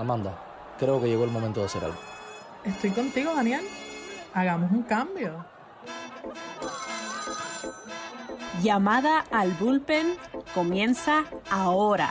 Amanda, 0.00 0.34
creo 0.78 0.98
que 0.98 1.08
llegó 1.08 1.24
el 1.24 1.30
momento 1.30 1.60
de 1.60 1.66
hacer 1.66 1.84
algo. 1.84 1.98
Estoy 2.64 2.90
contigo, 2.90 3.34
Daniel. 3.34 3.60
Hagamos 4.32 4.70
un 4.72 4.82
cambio. 4.82 5.44
Llamada 8.62 9.26
al 9.30 9.52
bullpen 9.52 10.16
comienza 10.54 11.24
ahora. 11.50 12.10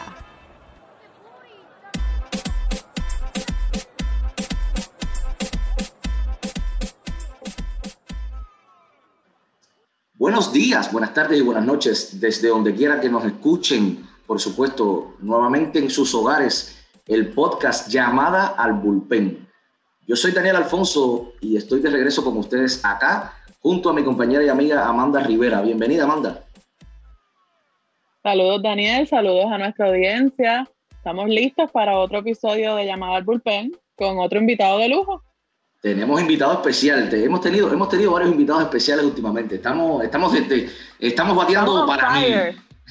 Buenos 10.13 10.53
días, 10.53 10.91
buenas 10.91 11.13
tardes 11.15 11.39
y 11.39 11.41
buenas 11.41 11.65
noches 11.65 12.19
desde 12.19 12.49
donde 12.49 12.75
quiera 12.75 13.01
que 13.01 13.09
nos 13.09 13.25
escuchen. 13.25 14.07
Por 14.27 14.39
supuesto, 14.39 15.15
nuevamente 15.21 15.79
en 15.79 15.89
sus 15.89 16.13
hogares, 16.13 16.78
el 17.07 17.29
podcast 17.29 17.89
Llamada 17.89 18.47
al 18.57 18.73
Bullpen. 18.73 19.47
Yo 20.07 20.15
soy 20.15 20.31
Daniel 20.31 20.57
Alfonso 20.57 21.33
y 21.41 21.57
estoy 21.57 21.81
de 21.81 21.89
regreso 21.89 22.23
con 22.23 22.37
ustedes 22.37 22.83
acá 22.83 23.33
junto 23.59 23.89
a 23.89 23.93
mi 23.93 24.03
compañera 24.03 24.43
y 24.43 24.49
amiga 24.49 24.87
Amanda 24.87 25.19
Rivera. 25.21 25.61
Bienvenida, 25.61 26.03
Amanda. 26.03 26.43
Saludos, 28.23 28.61
Daniel. 28.61 29.07
Saludos 29.07 29.45
a 29.51 29.57
nuestra 29.57 29.87
audiencia. 29.87 30.67
Estamos 30.91 31.29
listos 31.29 31.71
para 31.71 31.97
otro 31.97 32.19
episodio 32.19 32.75
de 32.75 32.85
Llamada 32.85 33.17
al 33.17 33.23
Bullpen 33.23 33.71
con 33.95 34.19
otro 34.19 34.39
invitado 34.39 34.79
de 34.79 34.89
lujo. 34.89 35.23
Tenemos 35.81 36.19
invitado 36.19 36.53
especial. 36.53 37.07
hemos, 37.13 37.39
tenido, 37.41 37.71
hemos 37.71 37.87
tenido 37.87 38.11
varios 38.11 38.31
invitados 38.31 38.63
especiales 38.63 39.05
últimamente. 39.05 39.55
Estamos, 39.55 40.03
estamos, 40.03 40.33
este, 40.35 40.69
estamos 40.99 41.37
bateando 41.37 41.85
para 41.85 42.11
mí. 42.11 42.33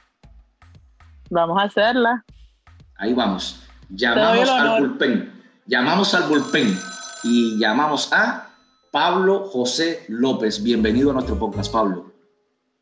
Vamos 1.30 1.60
a 1.60 1.64
hacerla. 1.64 2.24
Ahí 2.98 3.14
vamos. 3.14 3.66
Llamamos 3.88 4.48
al 4.48 4.80
bullpen. 4.80 5.32
Llamamos 5.66 6.14
al 6.14 6.28
bullpen 6.28 6.78
y 7.24 7.58
llamamos 7.58 8.12
a 8.12 8.50
Pablo 8.92 9.46
José 9.46 10.04
López. 10.08 10.62
Bienvenido 10.62 11.10
a 11.10 11.14
nuestro 11.14 11.38
podcast, 11.38 11.72
Pablo. 11.72 12.12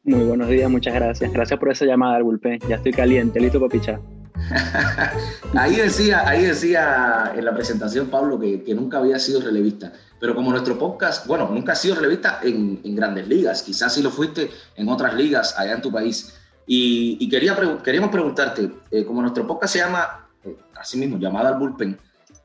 Muy 0.04 0.24
buenos 0.24 0.48
días, 0.48 0.68
muchas 0.68 0.94
gracias. 0.94 1.32
Gracias 1.32 1.58
por 1.60 1.70
esa 1.70 1.84
llamada 1.84 2.16
al 2.16 2.24
bullpen. 2.24 2.58
Ya 2.68 2.76
estoy 2.76 2.92
caliente, 2.92 3.38
listo 3.38 3.60
para 3.60 3.70
pichar. 3.70 4.00
ahí, 5.56 5.76
decía, 5.76 6.28
ahí 6.28 6.42
decía 6.44 7.32
en 7.34 7.44
la 7.44 7.54
presentación, 7.54 8.08
Pablo, 8.08 8.38
que, 8.38 8.74
nunca 8.74 8.98
había 8.98 9.18
sido 9.18 9.40
relevista. 9.40 9.92
Pero 10.20 10.34
como 10.34 10.50
nuestro 10.50 10.78
podcast, 10.78 11.26
bueno, 11.26 11.48
nunca 11.48 11.72
ha 11.72 11.76
sido 11.76 11.96
relevista 11.96 12.40
en, 12.42 12.80
grandes 12.94 13.28
ligas. 13.28 13.62
Quizás 13.62 13.94
sí 13.94 14.02
lo 14.02 14.10
fuiste 14.10 14.50
en 14.76 14.88
otras 14.88 15.14
ligas 15.14 15.58
allá 15.58 15.74
en 15.74 15.82
tu 15.82 15.90
país. 15.90 16.38
Y, 16.66 17.28
quería 17.28 17.56
queríamos 17.82 18.10
preguntarte, 18.10 18.70
eh, 18.90 19.04
como 19.04 19.20
nuestro 19.20 19.46
podcast 19.46 19.72
se 19.72 19.78
llama, 19.80 20.28
eh, 20.44 20.56
así 20.76 20.98
mismo, 20.98 21.18
llamada 21.18 21.50
al 21.50 21.58
bullpen, 21.58 21.98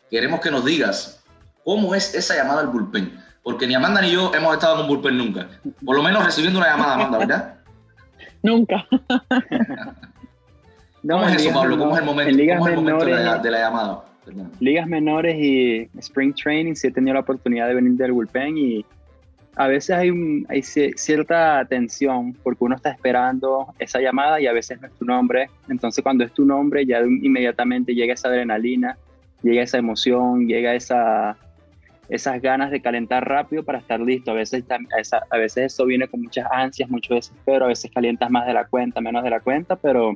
queremos 0.10 0.40
que 0.40 0.50
nos 0.50 0.66
digas 0.66 1.22
cómo 1.64 1.94
es 1.94 2.16
esa 2.16 2.36
llamada 2.36 2.62
al 2.62 2.68
bullpen 2.68 3.28
porque 3.48 3.66
ni 3.66 3.76
Amanda 3.76 4.02
ni 4.02 4.12
yo 4.12 4.30
hemos 4.36 4.54
estado 4.56 4.76
en 4.76 4.82
un 4.82 4.88
bullpen 4.90 5.18
nunca. 5.18 5.48
Por 5.86 5.96
lo 5.96 6.04
menos 6.04 6.26
recibiendo 6.26 6.60
una 6.60 6.68
llamada, 6.68 6.96
Amanda, 6.96 7.18
¿verdad? 7.18 7.56
Nunca. 8.44 8.86
¿Cómo 11.10 11.24
es 11.26 11.36
eso, 11.36 11.54
Pablo? 11.54 11.78
¿Cómo 11.78 11.94
es 11.94 12.00
el 12.00 12.06
momento, 12.06 13.06
de, 13.06 13.52
la, 13.52 13.60
llamada? 13.60 14.04
Ligas 14.60 14.88
menores 14.88 15.36
y 15.40 15.90
Spring 16.00 16.34
Training 16.34 16.76
sí 16.76 16.88
he 16.88 16.92
tenido 16.92 17.14
la 17.14 17.22
oportunidad 17.22 17.68
de 17.68 17.76
venir 17.76 17.94
del 17.94 18.12
bullpen 18.12 18.58
y 18.58 18.86
a 19.56 19.68
veces 19.68 19.96
hay, 19.96 20.12
hay 20.50 20.62
cierta 20.62 21.66
tensión 21.66 22.34
porque 22.44 22.64
uno 22.64 22.76
está 22.76 22.92
esperando 22.92 23.74
esa 23.80 24.00
llamada 24.00 24.40
y 24.40 24.48
a 24.48 24.54
veces 24.54 24.80
no 24.82 24.88
es 24.88 24.94
tu 24.94 25.06
nombre. 25.06 25.50
Entonces 25.70 26.04
cuando 26.04 26.24
es 26.24 26.34
tu 26.34 26.46
nombre 26.46 26.86
ya 26.86 27.00
inmediatamente 27.00 27.96
llega 27.96 28.14
esa 28.14 28.28
adrenalina, 28.28 28.98
llega 29.42 29.64
esa 29.64 29.78
emoción, 29.78 30.48
llega 30.48 30.74
esa 30.76 31.38
esas 32.10 32.42
ganas 32.42 32.72
de 32.72 32.82
calentar 32.82 33.28
rápido 33.28 33.64
para 33.64 33.80
estar 33.80 34.00
listo. 34.00 34.32
A 34.32 34.36
veces, 34.36 34.64
a 35.30 35.38
veces 35.38 35.74
eso 35.74 35.86
viene 35.86 36.08
con 36.08 36.22
muchas 36.22 36.48
ansias, 36.52 36.90
mucho 36.90 37.16
desespero, 37.16 37.66
a 37.66 37.70
veces 37.70 37.92
calientas 37.94 38.30
más 38.30 38.46
de 38.46 38.54
la 38.54 38.66
cuenta, 38.66 39.02
menos 39.02 39.24
de 39.24 39.30
la 39.30 39.42
cuenta, 39.42 39.76
pero 39.76 40.14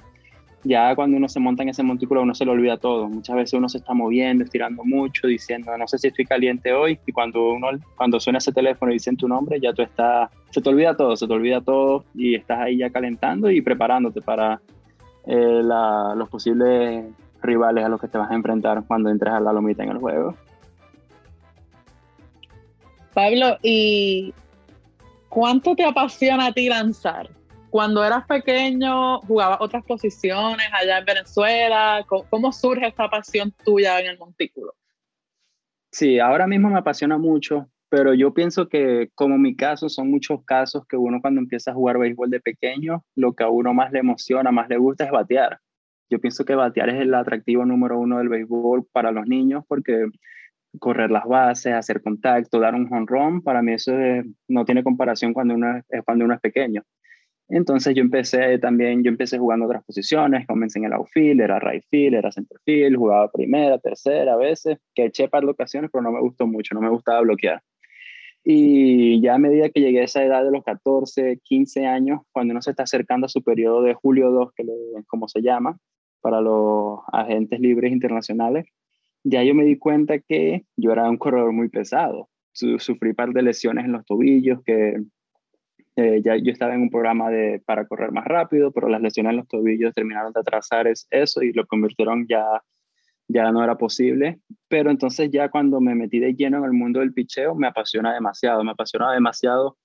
ya 0.63 0.95
cuando 0.95 1.17
uno 1.17 1.27
se 1.27 1.39
monta 1.39 1.63
en 1.63 1.69
ese 1.69 1.83
montículo 1.83 2.21
uno 2.21 2.35
se 2.35 2.45
lo 2.45 2.51
olvida 2.51 2.77
todo. 2.77 3.07
Muchas 3.07 3.35
veces 3.35 3.53
uno 3.53 3.69
se 3.69 3.79
está 3.79 3.93
moviendo, 3.93 4.43
estirando 4.43 4.83
mucho, 4.83 5.27
diciendo, 5.27 5.75
no 5.77 5.87
sé 5.87 5.97
si 5.97 6.07
estoy 6.07 6.25
caliente 6.25 6.73
hoy, 6.73 6.99
y 7.05 7.11
cuando 7.11 7.51
uno 7.53 7.69
cuando 7.95 8.19
suena 8.19 8.37
ese 8.37 8.51
teléfono 8.51 8.91
y 8.91 8.95
dicen 8.95 9.17
tu 9.17 9.27
nombre, 9.27 9.59
ya 9.59 9.73
tú 9.73 9.81
estás, 9.81 10.29
se 10.49 10.61
te 10.61 10.69
olvida 10.69 10.95
todo, 10.95 11.15
se 11.15 11.27
te 11.27 11.33
olvida 11.33 11.61
todo 11.61 12.05
y 12.13 12.35
estás 12.35 12.59
ahí 12.59 12.77
ya 12.77 12.89
calentando 12.89 13.49
y 13.49 13.61
preparándote 13.61 14.21
para 14.21 14.61
eh, 15.25 15.61
los 15.63 16.29
posibles 16.29 17.05
rivales 17.41 17.83
a 17.83 17.89
los 17.89 17.99
que 17.99 18.07
te 18.07 18.17
vas 18.17 18.31
a 18.31 18.35
enfrentar 18.35 18.83
cuando 18.87 19.09
entres 19.09 19.33
a 19.33 19.39
la 19.39 19.53
lomita 19.53 19.83
en 19.83 19.89
el 19.89 19.97
juego. 19.97 20.35
Pablo, 23.13 23.57
¿y 23.61 24.33
cuánto 25.27 25.75
te 25.75 25.83
apasiona 25.83 26.47
a 26.47 26.53
ti 26.53 26.69
lanzar? 26.69 27.29
Cuando 27.71 28.03
eras 28.03 28.25
pequeño, 28.27 29.21
jugabas 29.21 29.59
otras 29.61 29.85
posiciones 29.85 30.67
allá 30.73 30.97
en 30.97 31.05
Venezuela. 31.05 32.05
¿Cómo, 32.29 32.51
surge 32.51 32.85
esta 32.85 33.09
pasión 33.09 33.53
tuya 33.63 33.97
en 34.01 34.07
el 34.07 34.17
montículo? 34.17 34.73
Sí, 35.89 36.19
ahora 36.19 36.47
mismo 36.47 36.69
me 36.69 36.79
apasiona 36.79 37.17
mucho, 37.17 37.69
pero 37.87 38.13
yo 38.13 38.33
pienso 38.33 38.67
que 38.67 39.09
como 39.15 39.37
mi 39.37 39.55
caso, 39.55 39.87
son 39.87 40.11
muchos 40.11 40.43
casos 40.43 40.85
que 40.85 40.97
uno 40.97 41.21
cuando 41.21 41.39
empieza 41.39 41.71
a 41.71 41.73
jugar 41.73 41.97
béisbol 41.97 42.29
de 42.29 42.41
pequeño, 42.41 43.05
lo 43.15 43.33
que 43.33 43.45
a 43.45 43.49
uno 43.49 43.73
más 43.73 43.93
le 43.93 43.99
emociona, 43.99 44.51
más 44.51 44.67
le 44.67 44.75
gusta 44.75 45.05
es 45.05 45.11
batear. 45.11 45.59
Yo 46.09 46.19
pienso 46.19 46.43
que 46.43 46.55
batear 46.55 46.89
es 46.89 46.99
el 46.99 47.13
atractivo 47.13 47.65
número 47.65 47.97
uno 47.97 48.17
del 48.17 48.27
béisbol 48.27 48.85
para 48.91 49.13
los 49.13 49.27
niños 49.27 49.63
porque 49.65 50.07
correr 50.77 51.09
las 51.09 51.23
bases, 51.23 51.73
hacer 51.73 52.01
contacto, 52.01 52.59
dar 52.59 52.75
un 52.75 52.91
home 52.91 53.05
run, 53.07 53.41
para 53.41 53.61
mí 53.61 53.71
eso 53.71 53.93
no 54.49 54.65
tiene 54.65 54.83
comparación 54.83 55.33
cuando 55.33 55.53
uno 55.53 55.77
es, 55.77 56.03
cuando 56.03 56.25
uno 56.25 56.33
es 56.33 56.41
pequeño. 56.41 56.83
Entonces 57.53 57.93
yo 57.93 58.01
empecé 58.01 58.57
también, 58.59 59.03
yo 59.03 59.09
empecé 59.09 59.37
jugando 59.37 59.65
otras 59.65 59.83
posiciones, 59.83 60.47
comencé 60.47 60.79
en 60.79 60.85
el 60.85 60.93
outfield, 60.93 61.41
era 61.41 61.59
right 61.59 61.83
field, 61.89 62.15
era 62.15 62.31
center 62.31 62.57
field, 62.63 62.95
jugaba 62.95 63.29
primera, 63.29 63.77
tercera 63.77 64.33
a 64.33 64.37
veces, 64.37 64.77
que 64.95 65.05
eché 65.05 65.27
para 65.27 65.45
ocasiones, 65.49 65.89
pero 65.91 66.01
no 66.01 66.13
me 66.13 66.21
gustó 66.21 66.47
mucho, 66.47 66.73
no 66.73 66.81
me 66.81 66.89
gustaba 66.89 67.19
bloquear. 67.21 67.61
Y 68.43 69.21
ya 69.21 69.35
a 69.35 69.37
medida 69.37 69.69
que 69.69 69.81
llegué 69.81 69.99
a 69.99 70.05
esa 70.05 70.23
edad 70.23 70.45
de 70.45 70.51
los 70.51 70.63
14, 70.63 71.39
15 71.43 71.85
años, 71.85 72.21
cuando 72.31 72.53
uno 72.53 72.61
se 72.61 72.71
está 72.71 72.83
acercando 72.83 73.25
a 73.25 73.29
su 73.29 73.43
periodo 73.43 73.83
de 73.83 73.95
julio 73.95 74.31
2, 74.31 74.53
que 74.55 74.65
como 75.07 75.27
se 75.27 75.41
llama, 75.41 75.77
para 76.21 76.39
los 76.39 76.99
agentes 77.11 77.59
libres 77.59 77.91
internacionales, 77.91 78.65
ya 79.23 79.43
yo 79.43 79.53
me 79.53 79.65
di 79.65 79.77
cuenta 79.77 80.19
que 80.19 80.63
yo 80.77 80.93
era 80.93 81.09
un 81.09 81.17
corredor 81.17 81.51
muy 81.51 81.67
pesado. 81.67 82.29
Sufrí 82.53 83.13
par 83.13 83.33
de 83.33 83.43
lesiones 83.43 83.85
en 83.85 83.91
los 83.91 84.05
tobillos, 84.05 84.61
que 84.63 84.95
eh, 85.95 86.21
ya 86.23 86.37
yo 86.37 86.51
estaba 86.51 86.73
en 86.73 86.81
un 86.81 86.89
programa 86.89 87.29
de, 87.29 87.61
para 87.65 87.85
correr 87.85 88.11
más 88.11 88.25
rápido, 88.25 88.71
pero 88.71 88.87
las 88.87 89.01
lesiones 89.01 89.31
en 89.31 89.37
los 89.37 89.47
tobillos 89.47 89.93
terminaron 89.93 90.31
de 90.31 90.39
atrasar 90.39 90.87
eso 90.87 91.41
y 91.41 91.51
lo 91.51 91.65
convirtieron 91.65 92.25
ya, 92.29 92.45
ya 93.27 93.51
no 93.51 93.63
era 93.63 93.77
posible. 93.77 94.39
Pero 94.67 94.89
entonces 94.89 95.29
ya 95.31 95.49
cuando 95.49 95.81
me 95.81 95.95
metí 95.95 96.19
de 96.19 96.33
lleno 96.33 96.59
en 96.59 96.65
el 96.65 96.73
mundo 96.73 97.01
del 97.01 97.13
picheo, 97.13 97.55
me 97.55 97.67
apasiona 97.67 98.13
demasiado, 98.13 98.63
me 98.63 98.71
apasiona 98.71 99.13
demasiado 99.13 99.77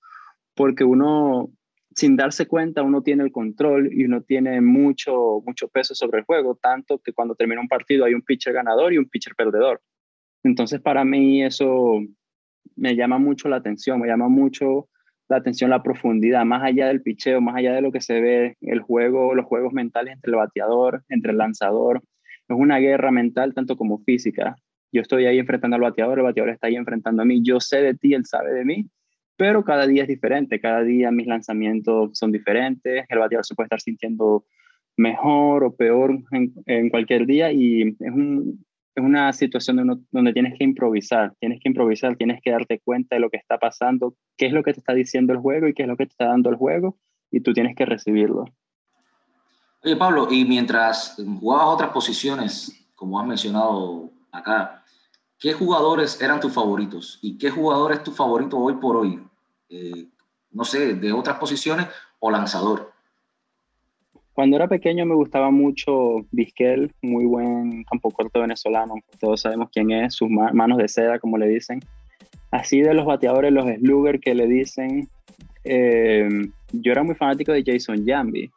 porque 0.55 0.83
uno, 0.83 1.51
sin 1.93 2.15
darse 2.15 2.47
cuenta, 2.47 2.83
uno 2.83 3.03
tiene 3.03 3.23
el 3.23 3.31
control 3.31 3.89
y 3.93 4.05
uno 4.05 4.21
tiene 4.21 4.59
mucho, 4.61 5.41
mucho 5.45 5.67
peso 5.67 5.93
sobre 5.93 6.19
el 6.19 6.25
juego, 6.25 6.55
tanto 6.55 6.99
que 6.99 7.13
cuando 7.13 7.35
termina 7.35 7.61
un 7.61 7.67
partido 7.67 8.05
hay 8.05 8.13
un 8.13 8.23
pitcher 8.23 8.53
ganador 8.53 8.93
y 8.93 8.97
un 8.97 9.07
pitcher 9.07 9.35
perdedor. 9.35 9.81
Entonces, 10.43 10.81
para 10.81 11.05
mí 11.05 11.43
eso 11.43 11.99
me 12.75 12.95
llama 12.95 13.19
mucho 13.19 13.49
la 13.49 13.57
atención, 13.57 13.99
me 13.99 14.07
llama 14.07 14.29
mucho 14.29 14.89
la 15.29 15.37
atención 15.37 15.69
la 15.69 15.83
profundidad, 15.83 16.45
más 16.45 16.63
allá 16.63 16.87
del 16.87 17.01
picheo, 17.01 17.41
más 17.41 17.55
allá 17.55 17.73
de 17.73 17.81
lo 17.81 17.91
que 17.91 18.01
se 18.01 18.21
ve, 18.21 18.57
el 18.61 18.79
juego, 18.81 19.35
los 19.35 19.45
juegos 19.45 19.73
mentales 19.73 20.13
entre 20.13 20.31
el 20.31 20.37
bateador, 20.37 21.03
entre 21.09 21.31
el 21.31 21.37
lanzador. 21.37 22.01
Es 22.47 22.55
una 22.57 22.77
guerra 22.77 23.11
mental 23.11 23.53
tanto 23.53 23.75
como 23.75 23.99
física. 23.99 24.55
Yo 24.91 25.01
estoy 25.01 25.25
ahí 25.25 25.37
enfrentando 25.37 25.75
al 25.75 25.81
bateador, 25.81 26.19
el 26.19 26.23
bateador 26.23 26.51
está 26.51 26.67
ahí 26.67 26.75
enfrentando 26.75 27.21
a 27.21 27.25
mí, 27.25 27.41
yo 27.43 27.59
sé 27.59 27.81
de 27.81 27.93
ti, 27.93 28.13
él 28.13 28.25
sabe 28.25 28.53
de 28.53 28.63
mí, 28.63 28.89
pero 29.35 29.65
cada 29.65 29.85
día 29.85 30.03
es 30.03 30.07
diferente, 30.07 30.61
cada 30.61 30.81
día 30.81 31.11
mis 31.11 31.27
lanzamientos 31.27 32.11
son 32.17 32.31
diferentes, 32.31 33.05
el 33.09 33.19
bateador 33.19 33.45
se 33.45 33.53
puede 33.53 33.65
estar 33.65 33.81
sintiendo 33.81 34.45
mejor 34.95 35.65
o 35.65 35.75
peor 35.75 36.17
en, 36.31 36.53
en 36.65 36.89
cualquier 36.89 37.25
día 37.25 37.51
y 37.51 37.81
es 37.81 38.11
un, 38.11 38.65
es 38.97 39.05
una 39.05 39.31
situación 39.31 40.01
donde, 40.11 40.33
tienes 40.33 40.57
que 40.57 40.63
improvisar, 40.63 41.35
tienes 41.39 41.59
que 41.61 41.69
improvisar, 41.69 42.15
tienes 42.15 42.41
que 42.41 42.49
darte 42.49 42.79
cuenta 42.79 43.15
de 43.15 43.19
lo 43.19 43.29
que 43.29 43.37
está 43.37 43.59
pasando, 43.59 44.15
qué 44.37 44.47
es 44.47 44.53
lo 44.53 44.63
que 44.63 44.73
te 44.73 44.79
está 44.79 44.93
diciendo 44.93 45.33
el 45.33 45.39
juego 45.39 45.67
y 45.67 45.75
qué 45.75 45.83
es 45.83 45.87
lo 45.87 45.95
que 45.97 46.07
te 46.07 46.11
está 46.11 46.25
dando 46.25 46.49
el 46.49 46.55
juego, 46.55 46.97
y 47.29 47.41
tú 47.41 47.53
tienes 47.53 47.75
que 47.75 47.85
recibirlo. 47.85 48.45
Oye, 49.83 49.95
Pablo, 49.95 50.27
y 50.31 50.45
mientras 50.45 51.15
jugabas 51.39 51.75
otras 51.75 51.91
posiciones, 51.91 52.87
como 52.95 53.19
has 53.19 53.27
mencionado 53.27 54.09
acá, 54.31 54.83
¿qué 55.37 55.53
jugadores 55.53 56.19
eran 56.19 56.39
tus 56.39 56.51
favoritos? 56.51 57.19
¿Y 57.21 57.37
qué 57.37 57.51
jugador 57.51 57.91
es 57.91 58.01
tu 58.01 58.11
favorito 58.11 58.57
hoy 58.57 58.77
por 58.77 58.97
hoy? 58.97 59.23
Eh, 59.69 60.07
no 60.49 60.63
sé, 60.63 60.95
de 60.95 61.13
otras 61.13 61.37
posiciones 61.37 61.87
o 62.17 62.31
lanzador. 62.31 62.86
Cuando 64.37 64.55
era 64.55 64.67
pequeño 64.67 65.03
me 65.03 65.15
gustaba 65.15 65.49
mucho 65.49 66.17
Vizquel, 66.29 66.91
muy 67.01 67.25
buen 67.25 67.83
campo 67.85 68.11
corto 68.11 68.41
venezolano. 68.41 68.93
Todos 69.19 69.41
sabemos 69.41 69.69
quién 69.73 69.89
es, 69.89 70.13
sus 70.13 70.29
manos 70.29 70.77
de 70.77 70.87
seda, 70.87 71.17
como 71.17 71.39
le 71.39 71.47
dicen. 71.47 71.79
Así 72.51 72.81
de 72.81 72.93
los 72.93 73.07
bateadores, 73.07 73.51
los 73.51 73.65
slugger 73.65 74.19
que 74.19 74.35
le 74.35 74.45
dicen. 74.45 75.09
Eh, 75.63 76.29
yo 76.71 76.91
era 76.91 77.01
muy 77.01 77.15
fanático 77.15 77.51
de 77.51 77.63
Jason 77.65 78.05
Jambi, 78.05 78.51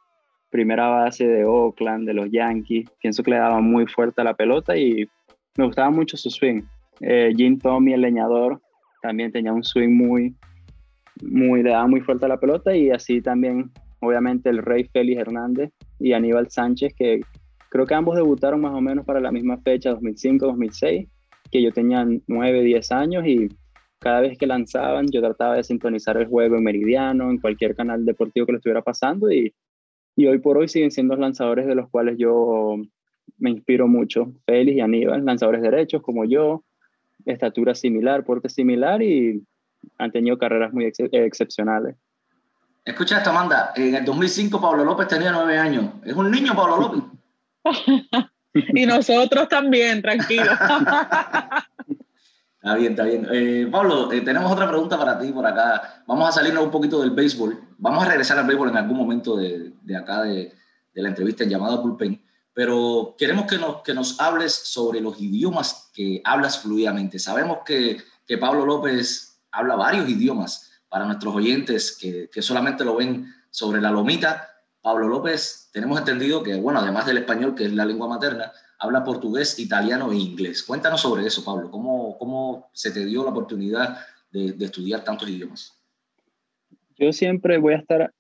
primera 0.50 0.87
base 0.88 1.27
de 1.27 1.47
Oakland, 1.47 2.06
de 2.06 2.12
los 2.12 2.31
Yankees. 2.31 2.87
Pienso 3.00 3.23
que 3.23 3.31
le 3.31 3.38
daba 3.38 3.62
muy 3.62 3.87
fuerte 3.87 4.21
a 4.21 4.25
la 4.25 4.35
pelota 4.35 4.77
y 4.77 5.09
me 5.56 5.65
gustaba 5.65 5.88
mucho 5.88 6.19
su 6.19 6.29
swing. 6.29 6.61
Eh, 7.00 7.32
Jim 7.35 7.59
Tommy, 7.59 7.94
el 7.94 8.03
leñador, 8.03 8.61
también 9.00 9.32
tenía 9.32 9.55
un 9.55 9.65
swing 9.65 9.97
muy, 9.97 10.35
muy, 11.23 11.62
le 11.62 11.71
daba 11.71 11.87
muy 11.87 12.03
fuerte 12.03 12.27
a 12.27 12.29
la 12.29 12.38
pelota 12.38 12.77
y 12.77 12.91
así 12.91 13.23
también 13.23 13.71
obviamente 14.00 14.50
el 14.50 14.58
Rey 14.58 14.85
Félix 14.85 15.20
Hernández 15.20 15.73
y 15.99 16.12
Aníbal 16.12 16.50
Sánchez, 16.50 16.94
que 16.94 17.20
creo 17.69 17.87
que 17.87 17.94
ambos 17.94 18.17
debutaron 18.17 18.61
más 18.61 18.75
o 18.75 18.81
menos 18.81 19.05
para 19.05 19.20
la 19.20 19.31
misma 19.31 19.58
fecha, 19.58 19.93
2005-2006, 19.93 21.08
que 21.50 21.62
yo 21.62 21.73
tenía 21.73 22.06
9, 22.26 22.62
10 22.62 22.93
años 22.93 23.26
y 23.26 23.49
cada 23.99 24.20
vez 24.20 24.38
que 24.38 24.47
lanzaban 24.47 25.06
yo 25.08 25.20
trataba 25.20 25.56
de 25.56 25.64
sintonizar 25.64 26.17
el 26.17 26.26
juego 26.26 26.56
en 26.56 26.64
Meridiano, 26.64 27.31
en 27.31 27.38
cualquier 27.38 27.76
canal 27.76 28.05
deportivo 28.05 28.47
que 28.47 28.52
lo 28.52 28.58
estuviera 28.58 28.82
pasando 28.82 29.31
y, 29.31 29.52
y 30.17 30.26
hoy 30.26 30.38
por 30.38 30.56
hoy 30.56 30.69
siguen 30.69 30.91
siendo 30.91 31.14
los 31.14 31.20
lanzadores 31.20 31.67
de 31.67 31.75
los 31.75 31.88
cuales 31.91 32.17
yo 32.19 32.76
me 33.38 33.50
inspiro 33.50 33.87
mucho. 33.88 34.32
Félix 34.46 34.79
y 34.79 34.81
Aníbal, 34.81 35.25
lanzadores 35.25 35.62
derechos 35.62 36.03
como 36.03 36.25
yo, 36.25 36.64
estatura 37.26 37.75
similar, 37.75 38.25
porte 38.25 38.49
similar 38.49 39.03
y 39.03 39.43
han 39.99 40.12
tenido 40.12 40.38
carreras 40.38 40.73
muy 40.73 40.87
excepcionales. 40.87 41.96
Escucha 42.85 43.19
esto, 43.19 43.31
Amanda. 43.31 43.73
En 43.77 43.94
el 43.94 44.05
2005 44.05 44.61
Pablo 44.61 44.85
López 44.85 45.09
tenía 45.09 45.32
nueve 45.32 45.59
años. 45.59 45.87
Es 46.05 46.15
un 46.15 46.31
niño 46.31 46.55
Pablo 46.55 46.77
López. 46.79 47.03
y 48.75 48.87
nosotros 48.87 49.49
también, 49.49 50.03
tranquilo. 50.03 50.50
Está 52.62 52.75
bien, 52.75 52.93
está 52.93 53.05
bien. 53.05 53.27
Eh, 53.32 53.69
Pablo, 53.71 54.12
eh, 54.12 54.21
tenemos 54.21 54.53
otra 54.53 54.69
pregunta 54.69 54.99
para 54.99 55.19
ti 55.19 55.32
por 55.32 55.47
acá. 55.47 56.03
Vamos 56.06 56.29
a 56.29 56.32
salirnos 56.32 56.65
un 56.65 56.71
poquito 56.71 57.00
del 57.00 57.11
béisbol. 57.11 57.59
Vamos 57.79 58.05
a 58.05 58.09
regresar 58.09 58.38
al 58.38 58.47
béisbol 58.47 58.69
en 58.69 58.77
algún 58.77 58.99
momento 58.99 59.37
de, 59.37 59.73
de 59.81 59.97
acá 59.97 60.23
de, 60.25 60.53
de, 60.93 61.03
la 61.03 61.09
entrevista 61.09 61.43
en 61.44 61.49
llamada 61.49 61.81
Pulpen. 61.81 62.23
Pero 62.53 63.15
queremos 63.17 63.47
que 63.47 63.56
nos, 63.56 63.81
que 63.82 63.94
nos 63.94 64.21
hables 64.21 64.53
sobre 64.53 65.00
los 65.00 65.19
idiomas 65.21 65.91
que 65.94 66.21
hablas 66.23 66.59
fluidamente. 66.59 67.19
Sabemos 67.19 67.61
que, 67.65 67.97
que 68.27 68.37
Pablo 68.37 68.67
López 68.67 69.41
habla 69.50 69.77
varios 69.77 70.06
idiomas 70.09 70.69
para 70.90 71.06
nuestros 71.06 71.34
oyentes 71.34 71.96
que, 71.98 72.28
que, 72.31 72.42
solamente 72.42 72.84
lo 72.84 72.96
ven 72.96 73.32
sobre 73.50 73.81
la 73.81 73.90
lomita, 73.90 74.48
Pablo 74.82 75.08
López, 75.08 75.70
tenemos 75.72 75.98
entendido 75.98 76.42
que, 76.42 76.56
bueno, 76.56 76.81
además 76.81 77.06
del 77.06 77.19
español, 77.19 77.54
que 77.54 77.64
es 77.64 77.72
la 77.72 77.84
lengua 77.84 78.08
materna, 78.08 78.52
habla 78.78 79.04
portugués, 79.04 79.58
italiano 79.58 80.12
e 80.12 80.16
inglés. 80.16 80.62
Cuéntanos 80.62 81.00
sobre 81.00 81.25
eso, 81.26 81.44
Pablo. 81.44 81.70
¿Cómo, 81.70 82.19
cómo 82.19 82.70
se 82.72 82.90
te 82.90 83.04
dio 83.04 83.22
la 83.22 83.31
oportunidad 83.31 83.98
de, 84.31 84.52
de 84.52 84.64
estudiar 84.64 85.04
tantos 85.04 85.28
idiomas? 85.28 85.81
Yo 86.98 87.12
siempre 87.12 87.58
voy 87.58 87.75
a 87.75 87.78
estar, 87.78 88.12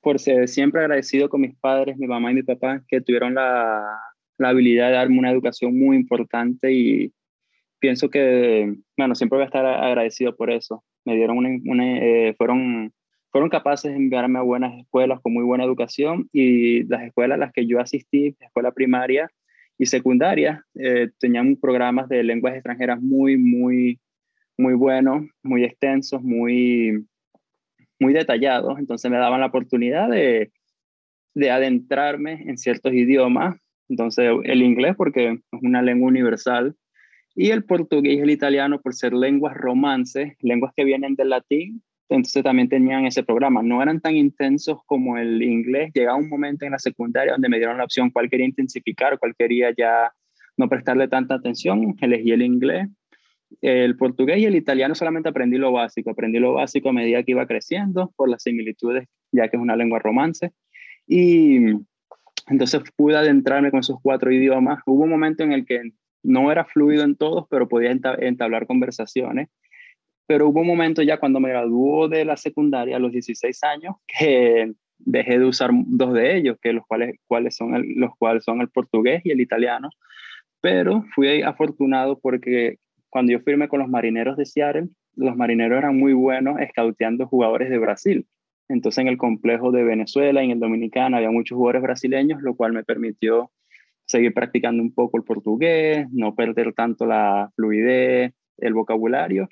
por 0.00 0.18
ser 0.18 0.48
siempre 0.48 0.80
agradecido 0.82 1.28
con 1.28 1.40
mis 1.40 1.56
padres, 1.56 1.96
mi 1.96 2.06
mamá 2.06 2.30
y 2.30 2.34
mi 2.34 2.42
papá, 2.42 2.82
que 2.86 3.00
tuvieron 3.00 3.34
la, 3.34 4.00
la 4.38 4.48
habilidad 4.50 4.88
de 4.88 4.94
darme 4.94 5.18
una 5.18 5.30
educación 5.30 5.78
muy 5.78 5.96
importante 5.96 6.72
y 6.72 7.12
pienso 7.78 8.10
que, 8.10 8.74
bueno, 8.96 9.14
siempre 9.14 9.36
voy 9.36 9.44
a 9.44 9.46
estar 9.46 9.66
agradecido 9.66 10.36
por 10.36 10.50
eso 10.50 10.84
me 11.08 11.16
dieron 11.16 11.38
una, 11.38 11.98
eh, 11.98 12.34
fueron, 12.36 12.92
fueron 13.30 13.48
capaces 13.48 13.90
de 13.90 13.96
enviarme 13.96 14.38
a 14.38 14.42
buenas 14.42 14.78
escuelas 14.78 15.20
con 15.20 15.32
muy 15.32 15.42
buena 15.42 15.64
educación 15.64 16.28
y 16.32 16.84
las 16.84 17.02
escuelas 17.02 17.36
a 17.36 17.40
las 17.40 17.52
que 17.52 17.66
yo 17.66 17.80
asistí, 17.80 18.36
escuela 18.40 18.72
primaria 18.72 19.30
y 19.78 19.86
secundaria, 19.86 20.64
eh, 20.74 21.08
tenían 21.18 21.56
programas 21.56 22.08
de 22.10 22.22
lenguas 22.22 22.54
extranjeras 22.54 23.00
muy, 23.00 23.38
muy, 23.38 24.00
muy 24.58 24.74
buenos, 24.74 25.24
muy 25.42 25.64
extensos, 25.64 26.22
muy, 26.22 27.06
muy 27.98 28.12
detallados. 28.12 28.78
Entonces 28.78 29.10
me 29.10 29.16
daban 29.16 29.40
la 29.40 29.46
oportunidad 29.46 30.10
de, 30.10 30.52
de 31.34 31.50
adentrarme 31.50 32.42
en 32.46 32.58
ciertos 32.58 32.92
idiomas. 32.92 33.56
Entonces 33.88 34.30
el 34.44 34.62
inglés 34.62 34.94
porque 34.94 35.28
es 35.28 35.62
una 35.62 35.80
lengua 35.80 36.08
universal 36.08 36.74
y 37.40 37.52
el 37.52 37.62
portugués 37.62 38.16
y 38.16 38.18
el 38.18 38.30
italiano 38.30 38.80
por 38.80 38.94
ser 38.94 39.12
lenguas 39.12 39.56
romances, 39.56 40.34
lenguas 40.40 40.72
que 40.74 40.84
vienen 40.84 41.14
del 41.14 41.28
latín, 41.28 41.84
entonces 42.08 42.42
también 42.42 42.68
tenían 42.68 43.06
ese 43.06 43.22
programa. 43.22 43.62
No 43.62 43.80
eran 43.80 44.00
tan 44.00 44.16
intensos 44.16 44.80
como 44.86 45.16
el 45.18 45.40
inglés. 45.40 45.92
Llegaba 45.94 46.18
un 46.18 46.28
momento 46.28 46.64
en 46.64 46.72
la 46.72 46.80
secundaria 46.80 47.34
donde 47.34 47.48
me 47.48 47.58
dieron 47.58 47.78
la 47.78 47.84
opción 47.84 48.10
cuál 48.10 48.28
quería 48.28 48.44
intensificar, 48.44 49.20
cuál 49.20 49.36
quería 49.36 49.72
ya 49.76 50.12
no 50.56 50.68
prestarle 50.68 51.06
tanta 51.06 51.36
atención. 51.36 51.94
Elegí 52.00 52.32
el 52.32 52.42
inglés. 52.42 52.88
El 53.60 53.96
portugués 53.96 54.38
y 54.38 54.46
el 54.46 54.56
italiano 54.56 54.96
solamente 54.96 55.28
aprendí 55.28 55.58
lo 55.58 55.70
básico. 55.70 56.10
Aprendí 56.10 56.40
lo 56.40 56.54
básico 56.54 56.88
a 56.88 56.92
medida 56.92 57.22
que 57.22 57.30
iba 57.30 57.46
creciendo 57.46 58.12
por 58.16 58.28
las 58.28 58.42
similitudes, 58.42 59.06
ya 59.30 59.46
que 59.46 59.58
es 59.58 59.62
una 59.62 59.76
lengua 59.76 60.00
romance. 60.00 60.50
Y 61.06 61.58
entonces 62.48 62.82
pude 62.96 63.16
adentrarme 63.16 63.70
con 63.70 63.78
esos 63.78 63.98
cuatro 64.02 64.32
idiomas. 64.32 64.80
Hubo 64.86 65.04
un 65.04 65.10
momento 65.10 65.44
en 65.44 65.52
el 65.52 65.64
que 65.64 65.92
no 66.22 66.50
era 66.52 66.64
fluido 66.64 67.04
en 67.04 67.16
todos, 67.16 67.46
pero 67.48 67.68
podía 67.68 67.90
entablar 67.90 68.66
conversaciones. 68.66 69.48
Pero 70.26 70.48
hubo 70.48 70.60
un 70.60 70.66
momento 70.66 71.02
ya 71.02 71.18
cuando 71.18 71.40
me 71.40 71.48
graduó 71.48 72.08
de 72.08 72.24
la 72.24 72.36
secundaria 72.36 72.96
a 72.96 72.98
los 72.98 73.12
16 73.12 73.64
años 73.64 73.96
que 74.06 74.72
dejé 74.98 75.38
de 75.38 75.44
usar 75.44 75.70
dos 75.72 76.12
de 76.12 76.36
ellos, 76.36 76.58
que 76.60 76.72
los 76.72 76.86
cuales, 76.86 77.18
cuales 77.26 77.56
son 77.56 77.74
el, 77.74 77.94
los 77.94 78.10
cuales 78.18 78.44
son 78.44 78.60
el 78.60 78.68
portugués 78.68 79.22
y 79.24 79.30
el 79.30 79.40
italiano. 79.40 79.90
Pero 80.60 81.04
fui 81.14 81.42
afortunado 81.42 82.18
porque 82.18 82.78
cuando 83.08 83.32
yo 83.32 83.40
firmé 83.40 83.68
con 83.68 83.80
los 83.80 83.88
marineros 83.88 84.36
de 84.36 84.44
Seattle, 84.44 84.88
los 85.14 85.36
marineros 85.36 85.78
eran 85.78 85.96
muy 85.96 86.12
buenos 86.12 86.60
escauteando 86.60 87.26
jugadores 87.26 87.70
de 87.70 87.78
Brasil. 87.78 88.26
Entonces 88.68 89.00
en 89.00 89.08
el 89.08 89.16
complejo 89.16 89.72
de 89.72 89.82
Venezuela 89.82 90.42
y 90.42 90.46
en 90.46 90.50
el 90.52 90.60
Dominicano 90.60 91.16
había 91.16 91.30
muchos 91.30 91.56
jugadores 91.56 91.82
brasileños, 91.82 92.42
lo 92.42 92.54
cual 92.54 92.72
me 92.72 92.84
permitió 92.84 93.50
seguir 94.08 94.32
practicando 94.32 94.82
un 94.82 94.92
poco 94.92 95.18
el 95.18 95.24
portugués, 95.24 96.06
no 96.10 96.34
perder 96.34 96.72
tanto 96.72 97.04
la 97.04 97.50
fluidez, 97.54 98.32
el 98.56 98.74
vocabulario. 98.74 99.48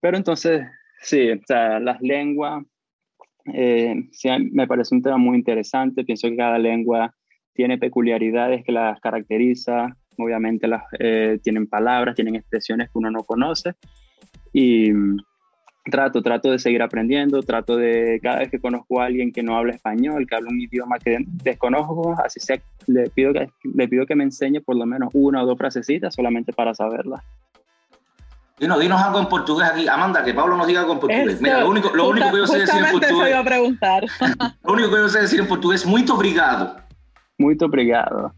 Pero 0.00 0.18
entonces, 0.18 0.66
sí, 1.00 1.30
o 1.30 1.40
sea, 1.46 1.80
las 1.80 2.00
lenguas, 2.02 2.64
eh, 3.52 3.94
me 4.52 4.66
parece 4.66 4.94
un 4.94 5.02
tema 5.02 5.16
muy 5.16 5.38
interesante. 5.38 6.04
Pienso 6.04 6.28
que 6.28 6.36
cada 6.36 6.58
lengua 6.58 7.14
tiene 7.54 7.78
peculiaridades 7.78 8.62
que 8.62 8.72
las 8.72 9.00
caracteriza. 9.00 9.96
Obviamente 10.18 10.68
las, 10.68 10.82
eh, 10.98 11.38
tienen 11.42 11.66
palabras, 11.66 12.14
tienen 12.14 12.36
expresiones 12.36 12.88
que 12.88 12.98
uno 12.98 13.10
no 13.10 13.24
conoce. 13.24 13.72
Y 14.52 14.90
trato, 15.90 16.22
trato 16.22 16.50
de 16.50 16.58
seguir 16.58 16.82
aprendiendo, 16.82 17.42
trato 17.42 17.76
de, 17.76 18.20
cada 18.22 18.38
vez 18.38 18.50
que 18.50 18.60
conozco 18.60 19.00
a 19.00 19.06
alguien 19.06 19.32
que 19.32 19.42
no 19.42 19.56
habla 19.56 19.72
español, 19.72 20.26
que 20.28 20.34
habla 20.34 20.50
un 20.50 20.60
idioma 20.60 20.98
que 20.98 21.18
desconozco, 21.26 22.16
así 22.24 22.40
sea, 22.40 22.60
le 22.86 23.08
pido 23.10 23.32
que, 23.32 23.48
le 23.62 23.88
pido 23.88 24.06
que 24.06 24.16
me 24.16 24.24
enseñe 24.24 24.60
por 24.60 24.76
lo 24.76 24.86
menos 24.86 25.10
una 25.12 25.42
o 25.42 25.46
dos 25.46 25.58
frasecitas 25.58 26.14
solamente 26.14 26.52
para 26.52 26.74
saberla. 26.74 27.22
Dinos, 28.58 28.80
dinos 28.80 29.00
algo 29.02 29.18
en 29.18 29.26
portugués 29.26 29.68
aquí. 29.68 29.86
Amanda, 29.86 30.24
que 30.24 30.32
Pablo 30.32 30.56
nos 30.56 30.66
diga 30.66 30.80
algo 30.80 30.94
en 30.94 31.00
portugués. 31.00 31.40
Mira, 31.42 31.60
lo 31.60 31.68
único, 31.68 31.90
lo 31.94 32.08
único 32.08 32.30
que 32.30 32.38
yo 32.38 32.46
sé 32.46 32.60
decir 32.60 32.82
en 32.82 32.90
portugués. 32.90 33.28
Iba 33.28 33.38
a 33.38 33.44
preguntar. 33.44 34.04
lo 34.64 34.72
único 34.72 34.90
que 34.90 34.96
yo 34.96 35.08
sé 35.10 35.20
decir 35.20 35.40
en 35.40 35.46
portugués 35.46 35.82
es 35.82 35.86
muito 35.86 36.14
obrigado. 36.14 36.76
Muito 37.38 37.66
obrigado. 37.66 38.32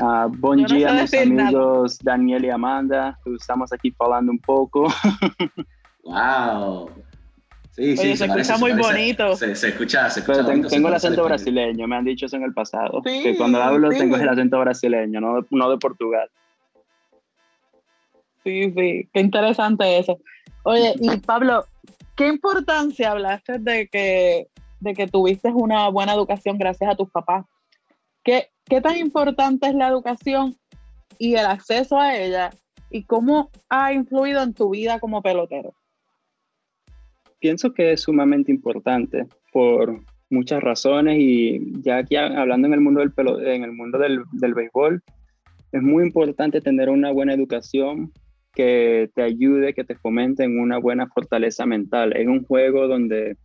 Uh, 0.00 0.28
bom 0.38 0.54
no 0.54 0.66
dia, 0.66 0.92
meus 0.92 1.12
amigos 1.12 1.98
nada. 2.02 2.16
Daniel 2.16 2.44
e 2.44 2.50
Amanda. 2.50 3.18
Estamos 3.38 3.72
aqui 3.72 3.90
falando 3.90 4.32
um 4.32 4.38
pouco. 4.38 4.86
¡Wow! 6.04 6.90
Sí, 7.74 7.82
Oye, 7.82 7.96
sí, 7.96 7.96
se, 7.96 8.16
se, 8.16 8.24
escucha 8.26 8.28
parece, 8.28 8.58
muy 8.58 8.70
se 8.70 8.80
bonito. 8.80 9.36
Se, 9.36 9.54
se 9.56 9.68
escucha, 9.70 10.08
se 10.08 10.20
escucha 10.20 10.38
Pero 10.38 10.48
bonito, 10.48 10.68
tengo 10.68 10.88
el 10.88 10.94
acento 10.94 11.24
brasileño, 11.24 11.88
me 11.88 11.96
han 11.96 12.04
dicho 12.04 12.26
eso 12.26 12.36
en 12.36 12.44
el 12.44 12.54
pasado. 12.54 13.02
Sí, 13.04 13.20
que 13.22 13.36
cuando 13.36 13.60
hablo 13.60 13.90
sí. 13.90 13.98
tengo 13.98 14.16
el 14.16 14.28
acento 14.28 14.60
brasileño, 14.60 15.20
no 15.20 15.40
de, 15.40 15.46
no 15.50 15.70
de 15.70 15.78
Portugal. 15.78 16.30
Sí, 18.44 18.72
sí, 18.76 19.08
qué 19.12 19.20
interesante 19.20 19.98
eso. 19.98 20.20
Oye, 20.62 20.94
y 21.00 21.16
Pablo, 21.26 21.64
¿qué 22.14 22.28
importancia 22.28 23.10
hablaste 23.10 23.58
de 23.58 23.88
que, 23.88 24.46
de 24.78 24.94
que 24.94 25.08
tuviste 25.08 25.48
una 25.48 25.88
buena 25.88 26.14
educación 26.14 26.58
gracias 26.58 26.92
a 26.92 26.96
tus 26.96 27.10
papás? 27.10 27.44
¿Qué, 28.22 28.50
¿Qué 28.66 28.80
tan 28.80 28.96
importante 28.98 29.66
es 29.66 29.74
la 29.74 29.88
educación 29.88 30.56
y 31.18 31.34
el 31.34 31.46
acceso 31.46 31.98
a 31.98 32.16
ella? 32.16 32.50
¿Y 32.88 33.02
cómo 33.02 33.50
ha 33.68 33.92
influido 33.92 34.42
en 34.44 34.54
tu 34.54 34.70
vida 34.70 35.00
como 35.00 35.22
pelotero? 35.22 35.74
Pienso 37.44 37.74
que 37.74 37.92
es 37.92 38.00
sumamente 38.00 38.50
importante 38.50 39.26
por 39.52 40.00
muchas 40.30 40.62
razones 40.62 41.18
y 41.20 41.60
ya 41.82 41.98
aquí 41.98 42.16
hablando 42.16 42.66
en 42.68 42.72
el 42.72 42.80
mundo 42.80 43.00
del, 43.00 43.12
pelo- 43.12 43.38
en 43.38 43.64
el 43.64 43.72
mundo 43.72 43.98
del, 43.98 44.22
del 44.32 44.54
béisbol, 44.54 45.02
es 45.70 45.82
muy 45.82 46.04
importante 46.04 46.62
tener 46.62 46.88
una 46.88 47.12
buena 47.12 47.34
educación 47.34 48.12
que 48.54 49.10
te 49.14 49.20
ayude, 49.20 49.74
que 49.74 49.84
te 49.84 49.94
fomente 49.94 50.42
en 50.42 50.58
una 50.58 50.78
buena 50.78 51.06
fortaleza 51.08 51.66
mental. 51.66 52.16
En 52.16 52.30
un 52.30 52.44
juego 52.44 52.88
donde 52.88 53.36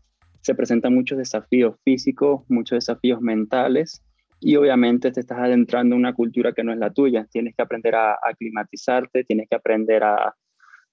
se 0.44 0.56
presentan 0.56 0.96
muchos 0.96 1.18
desafíos 1.18 1.76
físicos, 1.84 2.44
muchos 2.48 2.78
desafíos 2.78 3.20
mentales 3.20 4.02
y 4.40 4.56
obviamente 4.56 5.12
te 5.12 5.20
estás 5.20 5.40
adentrando 5.40 5.96
en 5.96 6.00
una 6.00 6.14
cultura 6.14 6.54
que 6.54 6.64
no 6.64 6.72
es 6.72 6.80
la 6.80 6.94
tuya. 6.94 7.28
Tienes 7.30 7.54
que 7.54 7.64
aprender 7.64 7.96
a 7.96 8.14
aclimatizarte, 8.14 9.26
tienes 9.26 9.50
que 9.50 9.58
aprender 9.58 10.06
a 10.06 10.34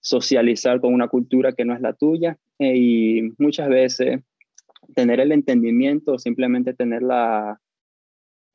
socializar 0.00 0.80
con 0.80 0.94
una 0.94 1.08
cultura 1.08 1.52
que 1.52 1.64
no 1.64 1.74
es 1.74 1.80
la 1.80 1.92
tuya 1.94 2.38
eh, 2.58 2.76
y 2.76 3.22
muchas 3.38 3.68
veces 3.68 4.20
tener 4.94 5.20
el 5.20 5.32
entendimiento 5.32 6.12
o 6.12 6.18
simplemente 6.18 6.74
tener 6.74 7.02
la, 7.02 7.60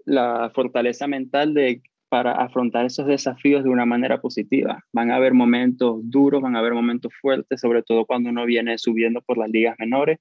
la 0.05 0.51
fortaleza 0.53 1.07
mental 1.07 1.53
de 1.53 1.81
para 2.11 2.33
afrontar 2.33 2.85
esos 2.85 3.07
desafíos 3.07 3.63
de 3.63 3.69
una 3.69 3.85
manera 3.85 4.19
positiva. 4.19 4.83
Van 4.91 5.11
a 5.11 5.15
haber 5.15 5.33
momentos 5.33 6.01
duros, 6.03 6.41
van 6.41 6.57
a 6.57 6.59
haber 6.59 6.73
momentos 6.73 7.13
fuertes, 7.21 7.61
sobre 7.61 7.83
todo 7.83 8.05
cuando 8.05 8.29
uno 8.29 8.45
viene 8.45 8.77
subiendo 8.77 9.21
por 9.21 9.37
las 9.37 9.49
ligas 9.49 9.77
menores, 9.79 10.19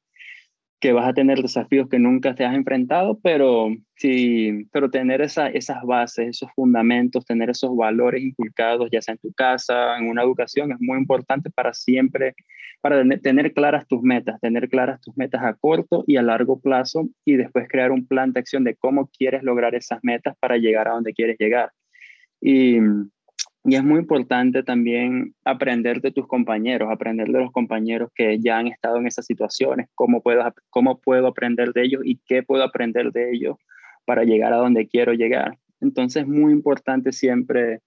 que 0.80 0.92
vas 0.92 1.06
a 1.06 1.12
tener 1.12 1.42
desafíos 1.42 1.88
que 1.88 1.98
nunca 1.98 2.34
te 2.34 2.44
has 2.44 2.54
enfrentado, 2.54 3.18
pero 3.22 3.68
sí, 3.96 4.66
pero 4.72 4.90
tener 4.90 5.20
esa, 5.20 5.48
esas 5.48 5.82
bases, 5.84 6.28
esos 6.28 6.50
fundamentos, 6.54 7.26
tener 7.26 7.50
esos 7.50 7.76
valores 7.76 8.22
inculcados, 8.22 8.88
ya 8.90 9.02
sea 9.02 9.12
en 9.12 9.18
tu 9.18 9.32
casa, 9.34 9.98
en 9.98 10.08
una 10.08 10.22
educación, 10.22 10.72
es 10.72 10.78
muy 10.80 10.98
importante 10.98 11.50
para 11.50 11.74
siempre, 11.74 12.34
para 12.80 12.98
tener- 12.98 13.20
tener 13.20 13.52
claras 13.52 13.86
tus 13.86 14.02
metas, 14.02 14.40
tener 14.40 14.70
claras 14.70 15.00
tus 15.02 15.14
metas 15.18 15.42
a 15.42 15.54
corto 15.54 16.02
y 16.06 16.16
a 16.16 16.22
largo 16.22 16.58
plazo 16.60 17.08
y 17.26 17.36
después 17.36 17.68
crear 17.68 17.92
un 17.92 18.06
plan 18.06 18.32
de 18.32 18.40
acción 18.40 18.64
de 18.64 18.74
cómo 18.74 19.10
quieres 19.16 19.42
lograr 19.42 19.74
esas 19.74 20.00
metas 20.02 20.34
para 20.40 20.56
llegar 20.56 20.88
a 20.88 20.92
donde 20.92 21.12
quieres 21.12 21.36
llegar. 21.38 21.70
Y, 22.40 22.78
y 23.64 23.74
es 23.74 23.84
muy 23.84 23.98
importante 23.98 24.62
también 24.62 25.34
aprender 25.44 26.00
de 26.00 26.12
tus 26.12 26.26
compañeros, 26.26 26.88
aprender 26.90 27.28
de 27.28 27.40
los 27.40 27.52
compañeros 27.52 28.10
que 28.14 28.38
ya 28.38 28.58
han 28.58 28.68
estado 28.68 28.96
en 28.96 29.06
esas 29.06 29.26
situaciones, 29.26 29.88
cómo 29.94 30.22
puedo, 30.22 30.42
cómo 30.70 30.98
puedo 30.98 31.26
aprender 31.26 31.72
de 31.72 31.82
ellos 31.82 32.02
y 32.04 32.18
qué 32.26 32.42
puedo 32.42 32.64
aprender 32.64 33.12
de 33.12 33.32
ellos 33.32 33.56
para 34.06 34.24
llegar 34.24 34.54
a 34.54 34.56
donde 34.56 34.88
quiero 34.88 35.12
llegar. 35.12 35.58
Entonces 35.80 36.22
es 36.22 36.28
muy 36.28 36.52
importante 36.52 37.12
siempre 37.12 37.80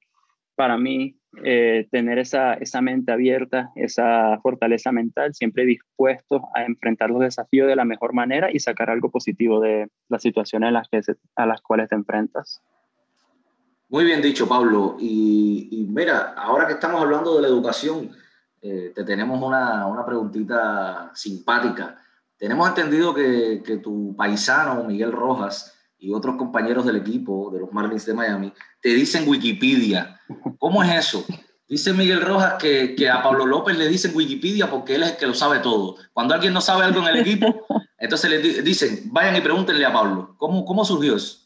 para 0.55 0.77
mí 0.77 1.17
eh, 1.43 1.87
tener 1.89 2.19
esa, 2.19 2.53
esa 2.53 2.81
mente 2.81 3.11
abierta, 3.11 3.71
esa 3.75 4.39
fortaleza 4.43 4.91
mental, 4.91 5.33
siempre 5.33 5.65
dispuesto 5.65 6.49
a 6.53 6.65
enfrentar 6.65 7.09
los 7.09 7.21
desafíos 7.21 7.67
de 7.67 7.75
la 7.75 7.85
mejor 7.85 8.13
manera 8.13 8.51
y 8.51 8.59
sacar 8.59 8.91
algo 8.91 9.09
positivo 9.09 9.59
de 9.59 9.87
las 10.09 10.21
situaciones 10.21 10.71
las 10.71 10.87
que 10.87 11.01
a 11.35 11.45
las 11.47 11.61
cuales 11.61 11.89
te 11.89 11.95
enfrentas. 11.95 12.61
Muy 13.93 14.05
bien 14.05 14.23
dicho, 14.23 14.47
Pablo. 14.47 14.97
Y, 14.99 15.67
y 15.71 15.83
mira, 15.83 16.33
ahora 16.35 16.65
que 16.65 16.73
estamos 16.73 16.99
hablando 16.99 17.35
de 17.35 17.43
la 17.43 17.47
educación, 17.47 18.09
eh, 18.59 18.91
te 18.95 19.03
tenemos 19.03 19.39
una, 19.39 19.85
una 19.85 20.03
preguntita 20.03 21.11
simpática. 21.13 21.99
Tenemos 22.35 22.67
entendido 22.67 23.13
que, 23.13 23.61
que 23.63 23.77
tu 23.77 24.15
paisano, 24.17 24.83
Miguel 24.83 25.11
Rojas, 25.11 25.75
y 25.99 26.11
otros 26.11 26.37
compañeros 26.37 26.87
del 26.87 26.95
equipo 26.95 27.51
de 27.53 27.59
los 27.59 27.71
Marlins 27.71 28.03
de 28.07 28.15
Miami, 28.15 28.51
te 28.81 28.89
dicen 28.89 29.29
Wikipedia. 29.29 30.19
¿Cómo 30.57 30.81
es 30.81 30.91
eso? 31.05 31.23
Dice 31.69 31.93
Miguel 31.93 32.21
Rojas 32.21 32.55
que, 32.55 32.95
que 32.95 33.11
a 33.11 33.21
Pablo 33.21 33.45
López 33.45 33.77
le 33.77 33.87
dicen 33.87 34.11
Wikipedia 34.15 34.71
porque 34.71 34.95
él 34.95 35.03
es 35.03 35.11
el 35.11 35.17
que 35.17 35.27
lo 35.27 35.35
sabe 35.35 35.59
todo. 35.59 35.97
Cuando 36.13 36.33
alguien 36.33 36.51
no 36.51 36.61
sabe 36.61 36.83
algo 36.83 36.99
en 37.01 37.07
el 37.15 37.17
equipo, 37.17 37.67
entonces 37.99 38.27
le 38.31 38.39
di- 38.39 38.61
dicen, 38.61 39.01
vayan 39.13 39.35
y 39.35 39.41
pregúntenle 39.41 39.85
a 39.85 39.93
Pablo. 39.93 40.33
¿Cómo, 40.39 40.65
cómo 40.65 40.83
surgió 40.83 41.15
eso? 41.15 41.42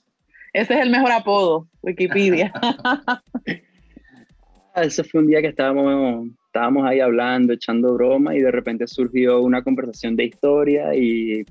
Ese 0.58 0.74
es 0.74 0.80
el 0.82 0.90
mejor 0.90 1.12
apodo, 1.12 1.68
Wikipedia. 1.84 2.52
Ese 4.76 5.04
fue 5.04 5.22
un 5.22 5.28
día 5.28 5.40
que 5.40 5.50
estábamos, 5.50 6.30
estábamos 6.48 6.84
ahí 6.88 7.00
hablando, 7.00 7.54
echando 7.54 7.94
broma 7.94 8.36
y 8.36 8.42
de 8.42 8.50
repente 8.52 8.88
surgió 8.88 9.40
una 9.42 9.62
conversación 9.62 10.16
de 10.16 10.26
historia 10.26 10.96
y 10.96 11.46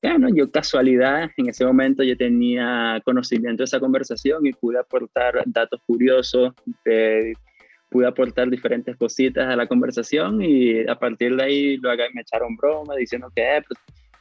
bueno, 0.00 0.28
yo 0.32 0.48
casualidad, 0.48 1.28
en 1.36 1.48
ese 1.48 1.64
momento 1.64 2.04
yo 2.04 2.16
tenía 2.16 3.00
conocimiento 3.04 3.62
de 3.62 3.64
esa 3.64 3.80
conversación 3.80 4.46
y 4.46 4.52
pude 4.52 4.78
aportar 4.78 5.42
datos 5.46 5.80
curiosos, 5.84 6.52
eh, 6.84 7.32
pude 7.88 8.06
aportar 8.06 8.48
diferentes 8.48 8.96
cositas 8.96 9.48
a 9.48 9.56
la 9.56 9.66
conversación 9.66 10.40
y 10.40 10.86
a 10.86 10.94
partir 10.94 11.34
de 11.34 11.42
ahí 11.42 11.80
haga- 11.84 12.10
me 12.14 12.20
echaron 12.20 12.54
broma 12.56 12.94
diciendo 12.94 13.28
que 13.34 13.42
eh, 13.42 13.62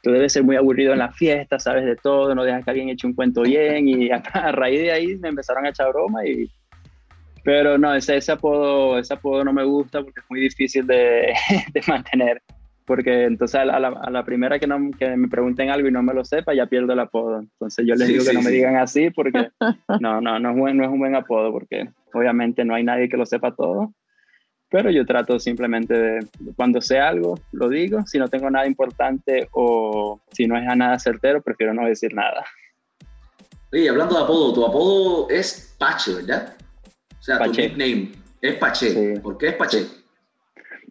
tú 0.01 0.11
debes 0.11 0.33
ser 0.33 0.43
muy 0.43 0.55
aburrido 0.55 0.93
en 0.93 0.99
la 0.99 1.11
fiesta, 1.11 1.59
sabes 1.59 1.85
de 1.85 1.95
todo, 1.95 2.33
no 2.35 2.43
dejas 2.43 2.63
que 2.63 2.71
alguien 2.71 2.89
eche 2.89 3.07
un 3.07 3.13
cuento 3.13 3.41
bien 3.43 3.87
y 3.87 4.11
a, 4.11 4.15
a 4.33 4.51
raíz 4.51 4.81
de 4.81 4.91
ahí 4.91 5.15
me 5.17 5.29
empezaron 5.29 5.65
a 5.65 5.69
echar 5.69 5.89
broma 5.91 6.25
y 6.25 6.49
pero 7.43 7.77
no, 7.77 7.93
ese, 7.95 8.17
ese, 8.17 8.31
apodo, 8.33 8.99
ese 8.99 9.13
apodo 9.13 9.43
no 9.43 9.53
me 9.53 9.63
gusta 9.63 10.03
porque 10.03 10.19
es 10.19 10.25
muy 10.29 10.41
difícil 10.41 10.85
de, 10.85 11.33
de 11.73 11.81
mantener. 11.87 12.41
Porque 12.85 13.23
entonces 13.23 13.59
a 13.59 13.65
la, 13.65 13.87
a 13.87 14.09
la 14.09 14.25
primera 14.25 14.59
que, 14.59 14.67
no, 14.67 14.91
que 14.97 15.15
me 15.15 15.27
pregunten 15.27 15.69
algo 15.69 15.87
y 15.87 15.91
no 15.91 16.03
me 16.03 16.13
lo 16.13 16.25
sepa, 16.25 16.53
ya 16.53 16.65
pierdo 16.65 16.93
el 16.93 16.99
apodo. 16.99 17.39
Entonces 17.39 17.85
yo 17.87 17.95
les 17.95 18.07
Sí, 18.07 18.13
digo 18.13 18.25
que 18.25 18.29
sí, 18.31 18.35
no 18.35 18.41
me 18.41 18.49
sí. 18.49 18.55
digan 18.57 18.75
así 18.75 19.09
porque 19.11 19.49
no, 20.01 20.19
no, 20.19 20.39
no 20.39 20.51
es, 20.51 20.57
buen, 20.57 20.77
no 20.77 20.83
es 20.83 20.89
un 20.89 20.99
buen 20.99 21.15
apodo 21.15 21.51
porque 21.51 21.89
obviamente 22.13 22.65
no 22.65 22.75
hay 22.75 22.83
nadie 22.83 23.07
que 23.07 23.17
lo 23.17 23.25
sepa 23.25 23.55
todo. 23.55 23.93
Pero 24.71 24.89
yo 24.89 25.05
trato 25.05 25.37
simplemente 25.37 25.93
de, 25.93 26.27
cuando 26.55 26.79
sé 26.79 26.97
algo, 26.97 27.37
lo 27.51 27.67
digo. 27.67 28.05
Si 28.07 28.17
no 28.17 28.29
tengo 28.29 28.49
nada 28.49 28.65
importante 28.65 29.49
o 29.51 30.21
si 30.31 30.47
no 30.47 30.57
es 30.57 30.65
a 30.65 30.75
nada 30.77 30.97
certero, 30.97 31.41
prefiero 31.41 31.73
no 31.73 31.85
decir 31.85 32.13
nada. 32.13 32.45
Oye, 33.73 33.89
hablando 33.89 34.15
de 34.15 34.23
apodo, 34.23 34.53
tu 34.53 34.65
apodo 34.65 35.29
es 35.29 35.75
Pache, 35.77 36.15
¿verdad? 36.15 36.55
O 37.19 37.21
sea, 37.21 37.37
Pache. 37.37 37.69
tu 37.69 37.77
nickname 37.77 38.11
es 38.41 38.55
Pache. 38.55 38.89
Sí. 38.91 39.19
¿Por 39.19 39.37
qué 39.37 39.49
es 39.49 39.55
Pache? 39.55 39.85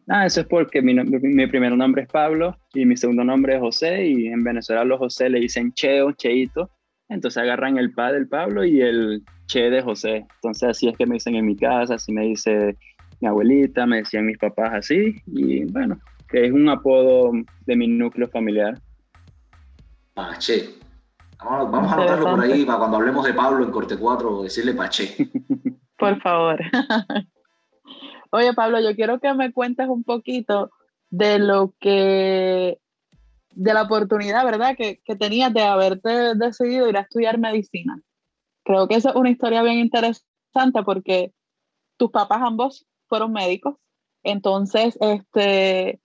Ah, 0.09 0.27
eso 0.27 0.43
es 0.43 0.47
porque 0.47 0.83
mi, 0.83 0.93
mi, 0.93 1.47
primer 1.47 1.73
nombre 1.73 2.03
es 2.03 2.09
Pablo 2.09 2.59
y 2.75 2.85
mi 2.85 2.99
segundo 2.99 3.25
nombre 3.25 3.55
es 3.55 3.61
José 3.61 4.07
y 4.07 4.27
en 4.27 4.45
Venezuela 4.45 4.85
los 4.85 4.99
José 4.99 5.31
le 5.31 5.41
dicen 5.41 5.73
Cheo, 5.73 6.13
Cheito. 6.13 6.71
Entonces 7.09 7.43
agarran 7.43 7.79
el 7.79 7.93
pa 7.93 8.13
del 8.13 8.29
Pablo 8.29 8.65
y 8.65 8.83
el 8.83 9.23
Che 9.47 9.71
de 9.71 9.81
José. 9.81 10.27
Entonces 10.37 10.69
así 10.69 10.89
es 10.89 10.97
que 10.99 11.07
me 11.07 11.15
dicen 11.15 11.35
en 11.35 11.47
mi 11.47 11.57
casa, 11.57 11.95
así 11.95 12.13
me 12.13 12.23
dice 12.23 12.77
mi 13.21 13.29
abuelita, 13.29 13.87
me 13.87 13.99
decían 13.99 14.27
mis 14.27 14.39
papás 14.39 14.73
así 14.73 15.17
y 15.27 15.65
bueno, 15.65 15.99
que 16.29 16.47
es 16.47 16.53
un 16.53 16.69
apodo 16.69 17.33
de 17.67 17.77
mi 17.77 17.87
núcleo 17.87 18.29
familiar. 18.29 18.79
Pache. 20.15 20.71
Vamos, 21.43 21.71
vamos 21.71 21.93
a 21.93 21.95
anotarlo 21.95 22.31
por 22.31 22.41
ahí 22.41 22.65
para 22.65 22.79
cuando 22.79 22.97
hablemos 22.99 23.25
de 23.25 23.35
Pablo 23.35 23.65
en 23.65 23.71
Corte 23.71 23.97
4, 23.97 24.43
decirle 24.43 24.75
Pache. 24.75 25.17
Por 25.99 26.21
favor. 26.21 26.61
Oye, 28.33 28.55
Pablo, 28.55 28.81
yo 28.81 28.95
quiero 28.95 29.21
que 29.21 29.33
me 29.35 29.53
cuentes 29.53 29.89
un 29.89 30.05
poquito 30.05 30.71
de 31.11 31.39
lo 31.39 31.75
que, 31.81 32.79
de 33.51 33.75
la 33.75 33.83
oportunidad, 33.83 34.45
¿verdad? 34.45 34.77
Que, 34.77 35.01
que 35.05 35.17
tenías 35.17 35.53
de 35.53 35.63
haberte 35.63 36.35
decidido 36.37 36.89
ir 36.89 36.97
a 36.97 37.03
estudiar 37.03 37.39
medicina. 37.39 38.01
Creo 38.65 38.87
que 38.87 38.95
esa 38.95 39.11
es 39.11 39.17
una 39.17 39.31
historia 39.31 39.63
bien 39.63 39.79
interesante 39.79 40.83
porque 40.85 41.33
tus 41.97 42.11
papás 42.11 42.41
ambos 42.43 42.87
fueron 43.11 43.33
médicos. 43.33 43.77
Entonces, 44.23 44.97
este, 45.03 46.01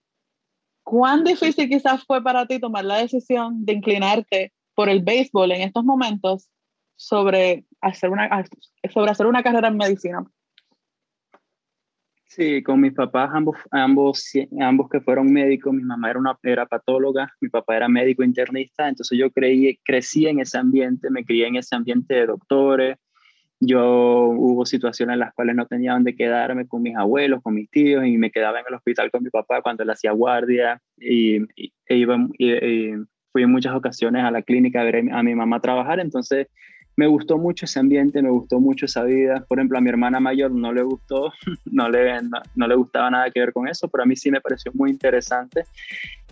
¿cuán 0.84 1.24
difícil 1.24 1.70
quizás 1.70 2.04
fue 2.06 2.22
para 2.22 2.46
ti 2.48 2.60
tomar 2.60 2.84
la 2.84 2.98
decisión 2.98 3.64
de 3.64 3.74
inclinarte 3.74 4.52
por 4.74 4.90
el 4.90 5.02
béisbol 5.04 5.54
en 5.54 5.62
estos 5.62 5.86
momentos 5.86 6.50
sobre 6.98 7.66
hacer 7.80 8.10
una, 8.10 8.44
sobre 8.94 9.12
hacer 9.12 9.28
una 9.28 9.44
carrera 9.44 9.70
en 9.70 9.78
medicina? 9.78 10.26
Sí, 12.28 12.62
con 12.64 12.82
mis 12.82 12.94
papás, 12.94 13.30
ambos, 13.34 13.56
ambos, 13.72 14.30
ambos 14.60 14.90
que 14.90 15.00
fueron 15.00 15.32
médicos, 15.32 15.74
mi 15.74 15.84
mamá 15.84 16.10
era, 16.10 16.20
una, 16.20 16.38
era 16.44 16.66
patóloga, 16.66 17.32
mi 17.40 17.48
papá 17.48 17.78
era 17.78 17.88
médico 17.88 18.24
internista, 18.24 18.90
entonces 18.90 19.18
yo 19.18 19.32
creí, 19.32 19.78
crecí 19.86 20.28
en 20.28 20.42
ese 20.42 20.58
ambiente, 20.58 21.10
me 21.10 21.24
crié 21.24 21.48
en 21.48 21.56
ese 21.56 21.78
ambiente 21.78 22.14
de 22.14 22.26
doctores, 22.26 22.98
yo 23.60 24.28
hubo 24.30 24.66
situaciones 24.66 25.14
en 25.14 25.20
las 25.20 25.34
cuales 25.34 25.56
no 25.56 25.66
tenía 25.66 25.94
dónde 25.94 26.16
quedarme 26.16 26.68
con 26.68 26.82
mis 26.82 26.96
abuelos, 26.96 27.42
con 27.42 27.56
mis 27.56 27.70
tíos, 27.70 28.06
y 28.06 28.18
me 28.18 28.32
quedaba 28.32 28.60
en 28.60 28.66
el 28.68 28.76
hospital 28.76 29.12
con 29.12 29.24
mi 29.24 29.30
papá 29.30 29.62
cuando 29.62 29.84
él 29.84 29.90
hacía 29.90 30.12
guardia, 30.12 30.82
y, 30.98 31.38
e 31.88 31.96
iba, 31.96 32.18
y, 32.38 32.92
fui 33.32 33.44
en 33.44 33.52
muchas 33.52 33.76
ocasiones 33.76 34.24
a 34.24 34.32
la 34.32 34.42
clínica 34.42 34.82
a 34.82 34.86
ver 34.86 35.04
a 35.12 35.24
mi 35.24 35.36
mamá 35.36 35.60
trabajar, 35.60 36.00
entonces 36.00 36.48
me 36.98 37.08
gustó 37.08 37.38
mucho 37.38 37.66
ese 37.66 37.80
ambiente, 37.80 38.22
me 38.22 38.30
gustó 38.30 38.60
mucho 38.60 38.86
esa 38.86 39.04
vida. 39.04 39.46
Por 39.48 39.60
ejemplo, 39.60 39.78
a 39.78 39.82
mi 39.82 39.90
hermana 39.90 40.20
mayor 40.20 40.52
no 40.52 40.72
le 40.72 40.82
gustó, 40.82 41.32
no 41.66 41.90
le, 41.90 42.22
no, 42.56 42.68
le 42.68 42.75
gustaba 42.75 43.10
nada 43.10 43.30
que 43.32 43.42
ver 43.42 43.54
con 43.54 43.68
eso, 43.68 43.88
pero 43.90 44.04
a 44.04 44.06
mí 44.06 44.16
sí 44.16 44.32
me 44.32 44.42
pareció 44.42 44.72
muy 44.74 44.92
interesante. 44.92 45.66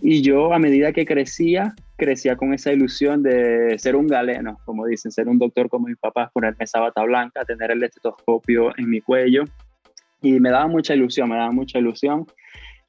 Y 0.00 0.22
yo 0.22 0.52
a 0.54 0.58
medida 0.58 0.92
que 0.92 1.04
crecía, 1.04 1.74
crecía 1.96 2.36
con 2.36 2.54
esa 2.54 2.72
ilusión 2.72 3.22
de 3.22 3.78
ser 3.78 3.96
un 3.96 4.06
galeno, 4.06 4.58
como 4.64 4.86
dicen, 4.86 5.12
ser 5.12 5.28
un 5.28 5.38
doctor 5.38 5.68
como 5.68 5.86
mis 5.88 5.98
papás, 5.98 6.30
ponerme 6.32 6.64
esa 6.64 6.80
bata 6.80 7.02
blanca, 7.02 7.44
tener 7.44 7.70
el 7.70 7.82
estetoscopio 7.82 8.72
en 8.78 8.88
mi 8.88 9.00
cuello. 9.00 9.44
Y 10.22 10.40
me 10.40 10.50
daba 10.50 10.66
mucha 10.66 10.94
ilusión, 10.94 11.28
me 11.28 11.36
daba 11.36 11.52
mucha 11.52 11.78
ilusión. 11.78 12.26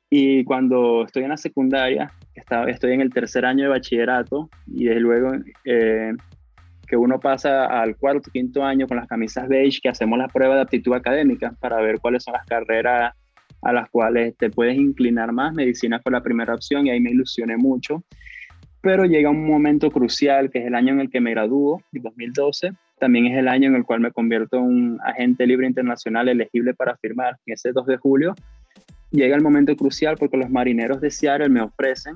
Y 0.10 0.46
cuando 0.46 1.04
estoy 1.04 1.24
en 1.24 1.30
la 1.30 1.38
secundaria, 1.38 2.12
estaba, 2.36 2.70
estoy 2.70 2.94
en 2.94 3.02
el 3.02 3.12
tercer 3.12 3.46
año 3.46 3.64
de 3.64 3.70
bachillerato 3.70 4.50
y 4.68 4.86
luego 4.86 5.32
eh, 5.66 6.14
que 6.86 6.98
uno 6.98 7.20
pasa 7.20 7.66
al 7.66 7.96
cuarto, 7.98 8.32
quinto 8.32 8.64
año 8.64 8.88
con 8.88 8.98
las 8.98 9.08
camisas 9.08 9.48
beige, 9.48 9.80
que 9.82 9.90
hacemos 9.90 10.18
la 10.18 10.28
prueba 10.28 10.56
de 10.56 10.62
aptitud 10.62 10.94
académica 10.94 11.54
para 11.60 11.82
ver 11.82 12.00
cuáles 12.00 12.24
son 12.24 12.34
las 12.34 12.46
carreras 12.46 13.14
a 13.62 13.74
las 13.74 13.90
cuales 13.90 14.36
te 14.38 14.50
puedes 14.50 14.78
inclinar 14.78 15.32
más. 15.32 15.54
Medicina 15.54 16.00
fue 16.00 16.12
la 16.12 16.22
primera 16.22 16.54
opción 16.54 16.86
y 16.86 16.92
ahí 16.92 17.00
me 17.00 17.12
ilusioné 17.12 17.58
mucho. 17.58 18.04
Pero 18.82 19.06
llega 19.06 19.32
un 19.32 19.48
momento 19.48 19.90
crucial, 19.90 20.52
que 20.52 20.60
es 20.60 20.68
el 20.68 20.76
año 20.76 20.94
en 20.94 21.02
el 21.02 21.10
que 21.10 21.20
me 21.20 21.32
gradúo, 21.32 21.82
en 21.92 22.04
2012. 22.04 22.72
También 23.00 23.26
es 23.26 23.38
el 23.38 23.48
año 23.48 23.70
en 23.70 23.76
el 23.76 23.84
cual 23.84 24.00
me 24.00 24.12
convierto 24.12 24.58
en 24.58 24.64
un 24.64 25.00
agente 25.04 25.48
libre 25.48 25.66
internacional 25.66 26.30
elegible 26.30 26.76
para 26.76 26.96
firmar. 26.98 27.38
En 27.48 27.54
ese 27.54 27.72
2 27.72 27.88
de 27.88 27.98
julio 27.98 28.36
llega 29.12 29.36
el 29.36 29.42
momento 29.42 29.76
crucial 29.76 30.18
porque 30.18 30.38
los 30.38 30.50
marineros 30.50 31.02
de 31.02 31.10
Seattle 31.10 31.50
me 31.50 31.62
ofrecen 31.62 32.16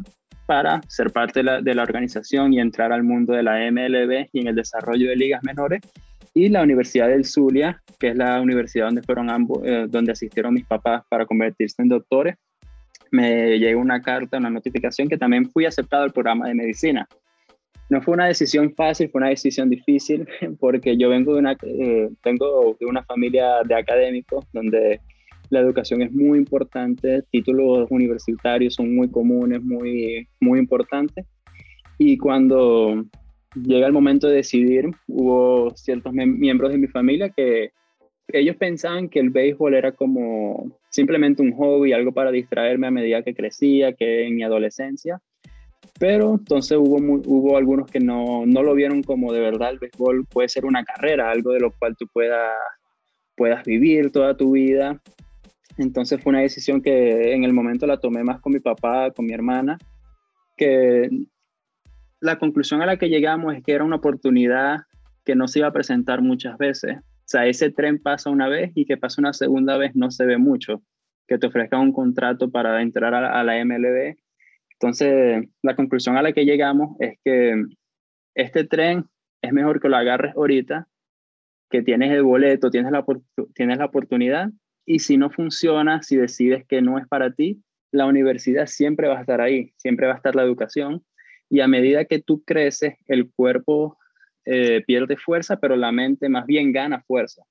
para 0.50 0.82
ser 0.88 1.12
parte 1.12 1.44
de 1.44 1.76
la, 1.76 1.84
organización 1.84 2.52
y 2.54 2.60
entrar 2.60 2.92
al 2.92 3.04
mundo 3.04 3.34
de 3.34 3.44
la 3.44 3.72
MLB 3.72 4.30
y 4.34 4.40
en 4.40 4.48
el 4.48 4.56
desarrollo 4.56 5.08
de 5.08 5.16
ligas 5.16 5.44
menores. 5.44 5.80
Y 6.34 6.50
la 6.50 6.64
Universidad 6.64 7.08
del 7.08 7.24
Zulia, 7.24 7.84
que 8.00 8.08
es 8.08 8.18
la 8.18 8.42
universidad 8.42 8.86
donde 8.88 9.04
fueron 9.04 9.30
ambos, 9.30 9.62
eh, 9.64 9.86
donde 9.88 10.12
asistieron 10.12 10.56
mis 10.56 10.66
papás 10.66 11.04
para 11.08 11.28
convertirse 11.28 11.84
en 11.84 11.90
doctores, 11.90 12.36
me 13.12 13.60
llegó 13.60 13.80
una 13.80 14.02
carta, 14.02 14.40
una 14.40 14.50
notificación 14.50 15.08
que 15.08 15.20
también 15.20 15.48
fui 15.52 15.68
aceptado 15.68 16.02
al 16.02 16.14
programa 16.14 16.48
de 16.48 16.56
medicina. 16.56 17.08
No 17.92 18.02
fue 18.02 18.16
una 18.16 18.26
decisión 18.26 18.74
fácil, 18.74 19.12
fue 19.12 19.20
una 19.20 19.30
decisión 19.30 19.70
difícil, 19.70 20.28
porque 20.60 20.98
yo 20.98 21.10
vengo 21.10 21.34
de 21.34 21.40
una, 21.42 21.56
eh, 21.62 22.10
vengo 22.26 22.76
de 22.80 22.88
una 22.88 23.04
familia 23.04 23.62
de 23.66 23.76
académicos 23.76 24.46
donde 24.52 25.00
la 25.50 25.60
educación 25.60 26.02
es 26.02 26.12
muy 26.12 26.38
importante, 26.38 27.24
títulos 27.32 27.88
universitarios 27.90 28.76
son 28.76 28.96
muy 28.96 29.10
comunes, 29.10 29.62
muy, 29.64 30.28
muy 30.40 30.60
importantes. 30.60 31.26
Y 31.98 32.18
cuando 32.18 33.06
llega 33.56 33.88
el 33.88 33.94
momento 33.94 34.28
de 34.28 34.38
decidir, 34.38 34.90
hubo 35.08 35.72
ciertos 35.76 36.14
miembros 36.14 36.72
de 36.72 36.78
mi 36.78 36.88
familia 36.88 37.30
que 37.30 37.72
ellos 38.32 38.56
pensaban 38.58 39.10
que 39.10 39.20
el 39.20 39.32
béisbol 39.32 39.74
era 39.74 39.92
como 39.92 40.80
simplemente 40.90 41.42
un 41.42 41.54
hobby, 41.54 41.94
algo 41.94 42.12
para 42.12 42.32
distraerme 42.32 42.88
a 42.88 42.92
medida 42.92 43.24
que 43.24 43.34
crecía, 43.34 43.94
que 43.94 44.28
en 44.28 44.36
mi 44.36 44.44
adolescencia. 44.44 45.20
Pero 46.00 46.36
entonces 46.36 46.78
hubo, 46.78 46.98
hubo 46.98 47.58
algunos 47.58 47.90
que 47.90 48.00
no, 48.00 48.46
no 48.46 48.62
lo 48.62 48.76
vieron 48.76 49.02
como 49.02 49.34
de 49.34 49.40
verdad 49.40 49.72
el 49.72 49.80
béisbol 49.80 50.26
puede 50.28 50.48
ser 50.48 50.66
una 50.66 50.84
carrera, 50.84 51.32
algo 51.32 51.52
de 51.52 51.60
lo 51.60 51.72
cual 51.72 51.96
tú 51.98 52.06
puedas, 52.14 52.54
puedas 53.36 53.66
vivir 53.66 54.12
toda 54.12 54.38
tu 54.38 54.52
vida 54.52 55.02
entonces 55.80 56.22
fue 56.22 56.32
una 56.32 56.42
decisión 56.42 56.82
que 56.82 57.34
en 57.34 57.44
el 57.44 57.54
momento 57.54 57.88
la 57.88 58.00
tomé 58.00 58.24
más 58.24 58.42
con 58.42 58.54
mi 58.54 58.60
papá, 58.60 59.12
con 59.12 59.26
mi 59.26 59.34
hermana, 59.34 59.78
que 60.58 61.10
la 62.20 62.38
conclusión 62.38 62.82
a 62.82 62.86
la 62.86 62.98
que 62.98 63.08
llegamos 63.08 63.56
es 63.56 63.64
que 63.64 63.72
era 63.72 63.86
una 63.86 63.96
oportunidad 63.96 64.82
que 65.24 65.36
no 65.36 65.48
se 65.48 65.60
iba 65.60 65.70
a 65.70 65.74
presentar 65.74 66.22
muchas 66.22 66.58
veces. 66.58 66.98
O 66.98 67.32
sea, 67.32 67.46
ese 67.46 67.72
tren 67.72 68.02
pasa 68.02 68.30
una 68.30 68.50
vez 68.50 68.72
y 68.76 68.86
que 68.86 68.98
pasa 68.98 69.22
una 69.22 69.32
segunda 69.32 69.78
vez 69.78 69.96
no 69.96 70.12
se 70.12 70.26
ve 70.26 70.38
mucho. 70.38 70.82
Que 71.28 71.38
te 71.38 71.48
ofrezcan 71.48 71.80
un 71.80 71.94
contrato 71.94 72.52
para 72.52 72.82
entrar 72.82 73.14
a 73.14 73.44
la, 73.44 73.64
MLB. 73.64 74.18
Entonces, 74.74 75.48
la 75.62 75.76
conclusión 75.76 76.18
a 76.18 76.22
la 76.22 76.34
que 76.34 76.44
llegamos 76.44 76.98
es 77.00 77.20
que 77.24 77.54
este 78.36 78.66
tren 78.66 79.06
es 79.42 79.54
mejor 79.54 79.80
que 79.80 79.88
lo 79.88 79.96
agarres 79.96 80.36
ahorita, 80.36 80.88
que 81.70 81.84
tienes 81.84 82.12
el 82.12 82.24
boleto, 82.24 82.70
tienes 82.70 82.92
la, 82.92 83.06
tienes 83.54 83.78
la 83.78 83.86
oportunidad 83.86 84.50
y 84.90 84.98
si 84.98 85.18
no 85.18 85.30
funciona, 85.30 86.02
si 86.02 86.16
decides 86.16 86.66
que 86.66 86.82
no 86.82 86.98
es 86.98 87.08
para 87.08 87.32
ti, 87.32 87.62
la 87.92 88.08
universidad 88.08 88.66
siempre 88.66 89.08
va 89.08 89.20
a 89.20 89.22
estar 89.22 89.40
ahí, 89.40 89.72
siempre 89.78 90.08
va 90.08 90.14
a 90.14 90.16
estar 90.16 90.36
la 90.36 90.42
educación. 90.42 91.04
Y 91.48 91.60
a 91.60 91.68
medida 91.68 92.06
que 92.06 92.18
tú 92.18 92.44
creces, 92.44 92.96
el 93.06 93.30
cuerpo 93.30 94.00
eh, 94.46 94.84
pierde 94.88 95.16
fuerza, 95.16 95.60
pero 95.60 95.76
la 95.76 95.92
mente 95.92 96.28
más 96.28 96.48
bien 96.48 96.72
gana 96.72 97.04
fuerza. 97.04 97.44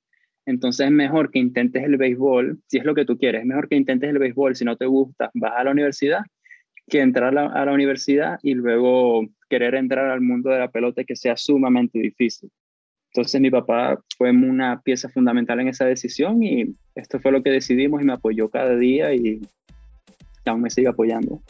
Entonces 0.47 0.87
es 0.87 0.93
mejor 0.93 1.31
que 1.31 1.39
intentes 1.39 1.85
el 1.85 1.97
béisbol, 1.97 2.59
si 2.67 2.79
es 2.79 2.85
lo 2.85 2.97
que 2.97 3.05
tú 3.05 3.17
quieres, 3.17 3.43
es 3.43 3.47
mejor 3.47 3.69
que 3.69 3.77
intentes 3.77 4.11
el 4.11 4.19
béisbol, 4.19 4.57
si 4.57 4.65
no 4.65 4.77
te 4.77 4.87
gusta, 4.87 5.31
vas 5.35 5.53
a 5.57 5.63
la 5.63 5.71
universidad, 5.71 6.23
que 6.89 7.01
entrar 7.01 7.39
a 7.39 7.65
la 7.65 7.73
universidad 7.73 8.41
y 8.43 8.55
luego 8.55 9.29
querer 9.49 9.77
entrar 9.77 10.11
al 10.11 10.23
mundo 10.23 10.51
de 10.51 10.59
la 10.59 10.73
pelota 10.73 11.05
que 11.05 11.15
sea 11.15 11.37
sumamente 11.37 12.01
difícil. 12.01 12.51
Entonces 13.19 13.41
mi 13.41 13.51
papá 13.51 14.01
fue 14.17 14.31
una 14.31 14.81
pieza 14.81 15.09
fundamental 15.09 15.59
en 15.59 15.67
esa 15.67 15.85
decisión 15.85 16.41
y 16.41 16.77
esto 16.95 17.19
fue 17.19 17.33
lo 17.33 17.43
que 17.43 17.51
decidimos 17.51 18.01
y 18.01 18.05
me 18.05 18.13
apoyó 18.13 18.49
cada 18.49 18.77
día 18.77 19.13
y 19.13 19.41
aún 20.47 20.61
me 20.61 20.71
sigue 20.71 20.87
apoyando. 20.87 21.43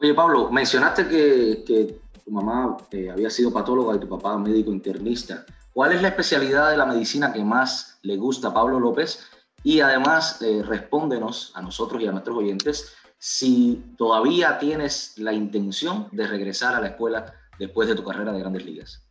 Oye 0.00 0.14
Pablo, 0.14 0.48
mencionaste 0.52 1.08
que, 1.08 1.98
tu 2.24 2.30
mamá 2.30 2.76
eh, 2.92 3.10
había 3.10 3.28
sido 3.30 3.52
patóloga 3.52 3.96
y 3.96 3.98
tu 3.98 4.08
papá 4.08 4.38
médico 4.38 4.70
internista. 4.70 5.44
¿Cuál 5.72 5.90
es 5.90 6.02
la 6.02 6.08
especialidad 6.08 6.70
de 6.70 6.76
la 6.76 6.86
medicina 6.86 7.32
que 7.32 7.42
más 7.42 7.98
le 8.02 8.16
gusta 8.16 8.48
a 8.48 8.54
Pablo 8.54 8.78
López? 8.78 9.26
Y 9.64 9.80
además, 9.80 10.40
eh, 10.40 10.62
respóndenos 10.64 11.50
a 11.56 11.62
nosotros 11.62 12.00
y 12.00 12.06
a 12.06 12.12
nuestros 12.12 12.38
oyentes 12.38 12.94
si 13.18 13.82
todavía 13.98 14.56
tienes 14.60 15.18
la 15.18 15.32
intención 15.32 16.06
de 16.12 16.28
regresar 16.28 16.76
a 16.76 16.80
la 16.80 16.86
escuela 16.90 17.34
después 17.58 17.88
de 17.88 17.96
tu 17.96 18.04
carrera 18.04 18.30
de 18.32 18.38
grandes 18.38 18.64
ligas. 18.64 19.03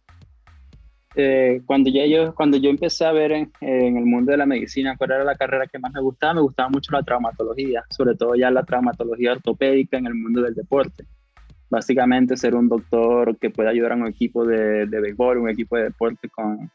Eh, 1.16 1.62
cuando, 1.66 1.92
ya 1.92 2.06
yo, 2.06 2.34
cuando 2.34 2.58
yo 2.58 2.70
empecé 2.70 3.06
a 3.06 3.12
ver 3.12 3.32
en, 3.32 3.52
el 3.62 4.06
mundo 4.06 4.32
de 4.32 4.38
la 4.38 4.46
medicina 4.46 4.96
cuál 4.98 5.12
era 5.12 5.24
la 5.24 5.36
carrera 5.36 5.68
que 5.68 5.78
más 5.78 5.94
me 5.94 6.02
gustaba, 6.02 6.34
me 6.34 6.42
gustaba 6.42 6.70
mucho 6.70 6.92
la 6.92 7.04
traumatología, 7.04 7.84
sobre 7.90 8.16
todo 8.16 8.36
ya 8.36 8.50
la 8.50 8.64
traumatología 8.64 9.34
ortopédica 9.34 9.98
en 9.98 10.08
el 10.08 10.16
mundo 10.16 10.42
del 10.42 10.56
deporte. 10.56 11.06
Básicamente 11.70 12.38
ser 12.38 12.56
un 12.56 12.68
doctor 12.68 13.38
que 13.38 13.50
pueda 13.50 13.70
ayudar 13.70 13.94
a 13.94 13.96
un 13.96 14.08
equipo 14.08 14.46
de, 14.46 14.86
de 14.88 15.02
béisbol, 15.02 15.38
un 15.38 15.50
equipo 15.50 15.76
de 15.78 15.84
deporte 15.84 16.30
con 16.30 16.72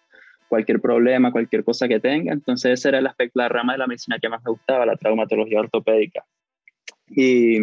cualquier 0.49 0.81
problema, 0.81 1.33
cualquier 1.33 1.65
cosa 1.65 1.89
que 1.89 2.01
tenga. 2.01 2.33
Entonces 2.33 2.73
ese 2.73 2.89
era 2.89 2.99
el 2.99 3.07
aspecto, 3.07 3.39
la 3.41 3.49
rama 3.49 3.73
de 3.73 3.79
la 3.79 3.87
medicina 3.87 4.19
que 4.21 4.29
más 4.29 4.43
me 4.45 4.51
gustaba, 4.51 4.87
la 4.87 4.97
traumatología 4.97 5.61
ortopédica. 5.61 6.25
Y 7.09 7.59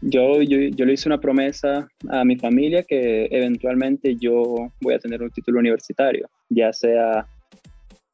yo, 0.00 0.42
yo, 0.42 0.58
yo, 0.58 0.84
le 0.84 0.92
hice 0.92 1.08
una 1.08 1.20
promesa 1.20 1.88
a 2.08 2.24
mi 2.24 2.36
familia 2.36 2.82
que 2.82 3.26
eventualmente 3.30 4.16
yo 4.16 4.70
voy 4.80 4.94
a 4.94 4.98
tener 4.98 5.22
un 5.22 5.30
título 5.30 5.60
universitario, 5.60 6.28
ya 6.48 6.72
sea 6.72 7.26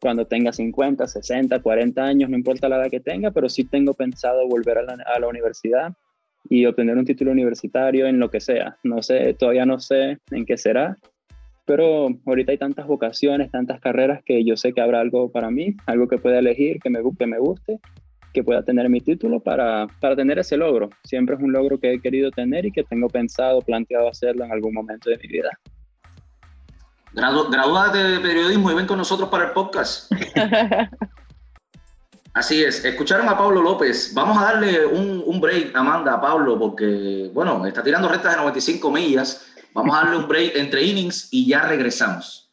cuando 0.00 0.26
tenga 0.26 0.52
50, 0.52 1.06
60, 1.06 1.60
40 1.60 2.02
años, 2.02 2.30
no 2.30 2.36
importa 2.36 2.68
la 2.68 2.76
edad 2.76 2.90
que 2.90 3.00
tenga, 3.00 3.30
pero 3.30 3.48
sí 3.48 3.64
tengo 3.64 3.94
pensado 3.94 4.48
volver 4.48 4.78
a 4.78 5.18
la, 5.18 5.28
universidad 5.28 5.92
y 6.48 6.64
obtener 6.64 6.96
un 6.96 7.04
título 7.04 7.32
universitario 7.32 8.06
en 8.06 8.18
lo 8.18 8.30
que 8.30 8.40
sea. 8.40 8.78
No 8.82 9.02
sé, 9.02 9.34
todavía 9.34 9.66
no 9.66 9.78
sé 9.78 10.18
en 10.30 10.46
qué 10.46 10.56
será, 10.56 10.96
pero 11.66 12.08
ahorita 12.24 12.52
hay 12.52 12.58
tantas 12.58 12.86
vocaciones, 12.86 13.50
tantas 13.50 13.78
carreras 13.80 14.22
que 14.24 14.42
yo 14.42 14.56
sé 14.56 14.72
que 14.72 14.80
habrá 14.80 15.00
algo 15.00 15.30
para 15.30 15.50
mí, 15.50 15.76
algo 15.86 16.08
que 16.08 16.16
pueda 16.16 16.38
elegir, 16.38 16.80
que 16.80 16.88
me, 16.88 17.00
que 17.18 17.26
me 17.26 17.38
guste 17.38 17.78
que 18.32 18.44
pueda 18.44 18.62
tener 18.62 18.88
mi 18.88 19.00
título 19.00 19.40
para, 19.40 19.86
para 20.00 20.16
tener 20.16 20.38
ese 20.38 20.56
logro. 20.56 20.90
Siempre 21.04 21.34
es 21.34 21.42
un 21.42 21.52
logro 21.52 21.78
que 21.78 21.92
he 21.92 22.00
querido 22.00 22.30
tener 22.30 22.66
y 22.66 22.72
que 22.72 22.84
tengo 22.84 23.08
pensado, 23.08 23.60
planteado 23.60 24.08
hacerlo 24.08 24.44
en 24.44 24.52
algún 24.52 24.74
momento 24.74 25.10
de 25.10 25.18
mi 25.18 25.28
vida. 25.28 25.50
Gradu 27.12 27.50
de 27.50 28.20
periodismo 28.20 28.70
y 28.70 28.74
ven 28.74 28.86
con 28.86 28.98
nosotros 28.98 29.28
para 29.28 29.46
el 29.46 29.50
podcast. 29.50 30.12
Así 32.32 32.62
es, 32.62 32.84
escucharon 32.84 33.28
a 33.28 33.36
Pablo 33.36 33.60
López. 33.60 34.12
Vamos 34.14 34.38
a 34.38 34.44
darle 34.44 34.86
un, 34.86 35.20
un, 35.26 35.40
break, 35.40 35.74
Amanda, 35.74 36.14
a 36.14 36.20
Pablo, 36.20 36.56
porque, 36.56 37.28
bueno, 37.34 37.66
está 37.66 37.82
tirando 37.82 38.08
rectas 38.08 38.34
de 38.34 38.38
95 38.38 38.92
millas. 38.92 39.46
Vamos 39.74 39.96
a 39.96 40.04
darle 40.04 40.18
un 40.18 40.28
break 40.28 40.54
entre 40.54 40.84
innings 40.84 41.28
y 41.32 41.48
ya 41.48 41.62
regresamos. 41.62 42.49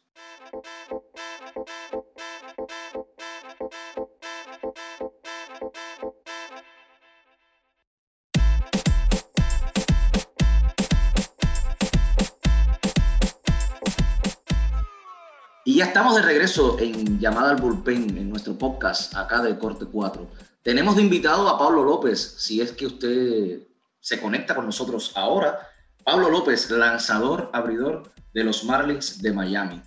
Ya 15.74 15.86
estamos 15.86 16.16
de 16.16 16.22
regreso 16.22 16.78
en 16.78 17.18
Llamada 17.18 17.50
al 17.50 17.56
Bullpen, 17.56 18.16
en 18.16 18.30
nuestro 18.30 18.56
podcast 18.56 19.14
acá 19.14 19.42
de 19.42 19.58
Corte 19.58 19.84
4. 19.84 20.26
Tenemos 20.62 20.96
de 20.96 21.02
invitado 21.02 21.48
a 21.48 21.58
Pablo 21.58 21.84
López, 21.84 22.36
si 22.38 22.60
es 22.60 22.72
que 22.72 22.86
usted 22.86 23.60
se 24.00 24.20
conecta 24.20 24.54
con 24.54 24.66
nosotros 24.66 25.12
ahora. 25.14 25.58
Pablo 26.04 26.30
López, 26.30 26.70
lanzador, 26.70 27.50
abridor 27.52 28.10
de 28.32 28.44
los 28.44 28.64
Marlins 28.64 29.20
de 29.20 29.32
Miami. 29.32 29.82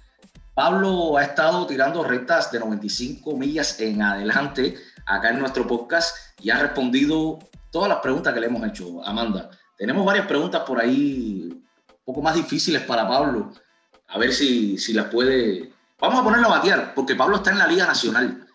Pablo 0.53 1.17
ha 1.17 1.23
estado 1.23 1.65
tirando 1.65 2.03
rectas 2.03 2.51
de 2.51 2.59
95 2.59 3.35
millas 3.35 3.79
en 3.79 4.03
adelante 4.03 4.77
acá 5.07 5.29
en 5.29 5.39
nuestro 5.39 5.65
podcast 5.65 6.15
y 6.41 6.51
ha 6.51 6.59
respondido 6.59 7.39
todas 7.71 7.89
las 7.89 7.99
preguntas 7.99 8.33
que 8.33 8.39
le 8.39 8.47
hemos 8.47 8.67
hecho. 8.67 9.03
Amanda, 9.03 9.49
tenemos 9.77 10.05
varias 10.05 10.27
preguntas 10.27 10.61
por 10.61 10.79
ahí 10.79 11.49
un 11.51 12.05
poco 12.05 12.21
más 12.21 12.35
difíciles 12.35 12.83
para 12.83 13.07
Pablo. 13.07 13.51
A 14.11 14.17
ver 14.17 14.31
si, 14.31 14.77
si 14.77 14.93
las 14.93 15.05
puede... 15.05 15.71
Vamos 15.99 16.19
a 16.19 16.23
ponerlo 16.23 16.47
a 16.47 16.57
batear, 16.57 16.93
porque 16.93 17.15
Pablo 17.15 17.37
está 17.37 17.51
en 17.51 17.59
la 17.59 17.67
Liga 17.67 17.85
Nacional. 17.85 18.45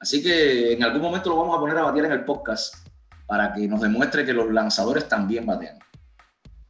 Así 0.00 0.22
que 0.22 0.72
en 0.72 0.82
algún 0.82 1.02
momento 1.02 1.30
lo 1.30 1.36
vamos 1.36 1.56
a 1.56 1.60
poner 1.60 1.78
a 1.78 1.82
batear 1.82 2.06
en 2.06 2.12
el 2.12 2.24
podcast 2.24 2.74
para 3.26 3.52
que 3.52 3.66
nos 3.68 3.80
demuestre 3.80 4.24
que 4.24 4.32
los 4.32 4.50
lanzadores 4.50 5.08
también 5.08 5.46
batean. 5.46 5.78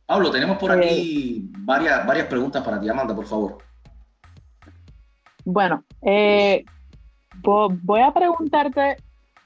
Pablo, 0.06 0.30
tenemos 0.30 0.58
por 0.58 0.72
aquí 0.72 1.50
varias, 1.58 2.06
varias 2.06 2.26
preguntas 2.26 2.64
para 2.64 2.80
ti, 2.80 2.88
Amanda, 2.88 3.14
por 3.14 3.26
favor. 3.26 3.58
Bueno, 5.44 5.84
eh, 6.02 6.64
voy 7.42 8.00
a 8.00 8.12
preguntarte, 8.12 8.96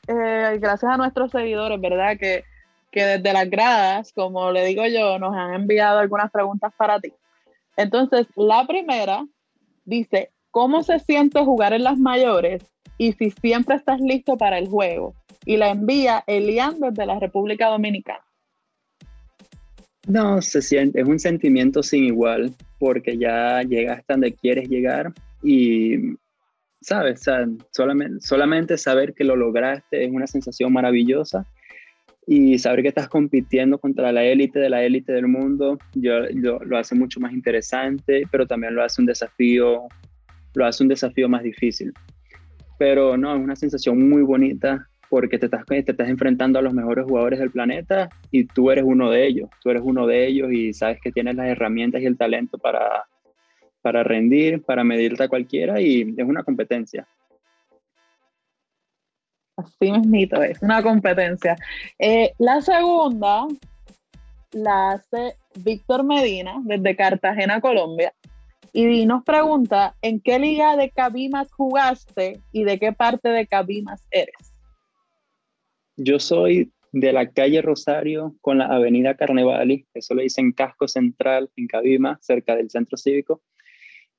eh, 0.06 0.58
gracias 0.60 0.92
a 0.92 0.96
nuestros 0.96 1.30
seguidores, 1.30 1.80
¿verdad? 1.80 2.16
Que, 2.18 2.44
que 2.90 3.04
desde 3.04 3.32
las 3.32 3.50
gradas, 3.50 4.12
como 4.14 4.52
le 4.52 4.64
digo 4.64 4.86
yo, 4.86 5.18
nos 5.18 5.34
han 5.34 5.54
enviado 5.54 5.98
algunas 5.98 6.30
preguntas 6.30 6.72
para 6.76 7.00
ti. 7.00 7.12
Entonces, 7.76 8.26
la 8.36 8.66
primera 8.66 9.26
dice, 9.84 10.30
¿cómo 10.50 10.82
se 10.82 10.98
siente 11.00 11.44
jugar 11.44 11.72
en 11.72 11.84
las 11.84 11.98
mayores 11.98 12.62
y 12.98 13.12
si 13.12 13.30
siempre 13.30 13.76
estás 13.76 14.00
listo 14.00 14.36
para 14.36 14.58
el 14.58 14.68
juego? 14.68 15.14
Y 15.44 15.56
la 15.56 15.70
envía 15.70 16.22
Elian 16.26 16.78
desde 16.78 17.06
la 17.06 17.18
República 17.18 17.68
Dominicana. 17.68 18.24
No, 20.06 20.42
se 20.42 20.62
siente, 20.62 21.00
es 21.00 21.06
un 21.06 21.18
sentimiento 21.18 21.82
sin 21.82 22.04
igual, 22.04 22.52
porque 22.78 23.16
ya 23.16 23.62
llegas 23.62 24.02
donde 24.08 24.32
quieres 24.32 24.68
llegar 24.68 25.12
y, 25.42 26.16
¿sabes? 26.80 27.22
solamente, 27.70 28.20
solamente 28.20 28.76
saber 28.78 29.14
que 29.14 29.24
lo 29.24 29.36
lograste 29.36 30.04
es 30.04 30.10
una 30.10 30.26
sensación 30.26 30.72
maravillosa 30.72 31.46
y 32.26 32.58
saber 32.58 32.82
que 32.82 32.88
estás 32.88 33.08
compitiendo 33.08 33.78
contra 33.78 34.12
la 34.12 34.24
élite 34.24 34.58
de 34.58 34.70
la 34.70 34.84
élite 34.84 35.12
del 35.12 35.26
mundo 35.26 35.78
yo, 35.94 36.20
lo 36.30 36.78
hace 36.78 36.94
mucho 36.94 37.20
más 37.20 37.32
interesante, 37.32 38.22
pero 38.30 38.46
también 38.46 38.74
lo 38.74 38.84
hace 38.84 39.02
un 39.02 39.06
desafío, 39.06 39.82
lo 40.54 40.66
hace 40.66 40.82
un 40.82 40.88
desafío 40.88 41.28
más 41.28 41.42
difícil. 41.42 41.92
Pero 42.78 43.16
no, 43.16 43.34
es 43.34 43.40
una 43.40 43.56
sensación 43.56 44.08
muy 44.08 44.22
bonita 44.22 44.88
porque 45.10 45.38
te 45.38 45.46
estás, 45.46 45.66
te 45.66 45.78
estás 45.78 46.08
enfrentando 46.08 46.58
a 46.58 46.62
los 46.62 46.72
mejores 46.72 47.04
jugadores 47.04 47.38
del 47.38 47.50
planeta 47.50 48.08
y 48.30 48.44
tú 48.44 48.70
eres 48.70 48.84
uno 48.86 49.10
de 49.10 49.26
ellos, 49.26 49.50
tú 49.62 49.70
eres 49.70 49.82
uno 49.84 50.06
de 50.06 50.26
ellos 50.26 50.50
y 50.52 50.72
sabes 50.72 51.00
que 51.02 51.12
tienes 51.12 51.36
las 51.36 51.48
herramientas 51.48 52.00
y 52.00 52.06
el 52.06 52.16
talento 52.16 52.56
para, 52.56 53.04
para 53.82 54.04
rendir, 54.04 54.62
para 54.62 54.84
medirte 54.84 55.24
a 55.24 55.28
cualquiera 55.28 55.80
y 55.80 56.14
es 56.16 56.24
una 56.24 56.44
competencia. 56.44 57.06
Así 59.56 59.92
mismito, 59.92 60.42
es 60.42 60.60
una 60.62 60.82
competencia. 60.82 61.56
Eh, 61.98 62.32
la 62.38 62.60
segunda 62.60 63.46
la 64.52 64.92
hace 64.92 65.36
Víctor 65.56 66.04
Medina 66.04 66.60
desde 66.64 66.96
Cartagena, 66.96 67.60
Colombia. 67.60 68.12
Y 68.72 69.04
nos 69.04 69.22
pregunta, 69.24 69.94
¿en 70.00 70.20
qué 70.20 70.38
liga 70.38 70.76
de 70.76 70.90
Cabimas 70.90 71.52
jugaste 71.52 72.40
y 72.52 72.64
de 72.64 72.78
qué 72.78 72.92
parte 72.92 73.28
de 73.28 73.46
Cabimas 73.46 74.02
eres? 74.10 74.54
Yo 75.96 76.18
soy 76.18 76.72
de 76.92 77.12
la 77.12 77.30
calle 77.30 77.60
Rosario 77.60 78.34
con 78.40 78.58
la 78.58 78.66
avenida 78.66 79.14
Carnevali, 79.14 79.86
eso 79.92 80.14
le 80.14 80.24
dicen 80.24 80.52
Casco 80.52 80.88
Central 80.88 81.50
en 81.56 81.66
Cabima, 81.66 82.18
cerca 82.22 82.56
del 82.56 82.70
centro 82.70 82.96
cívico. 82.96 83.42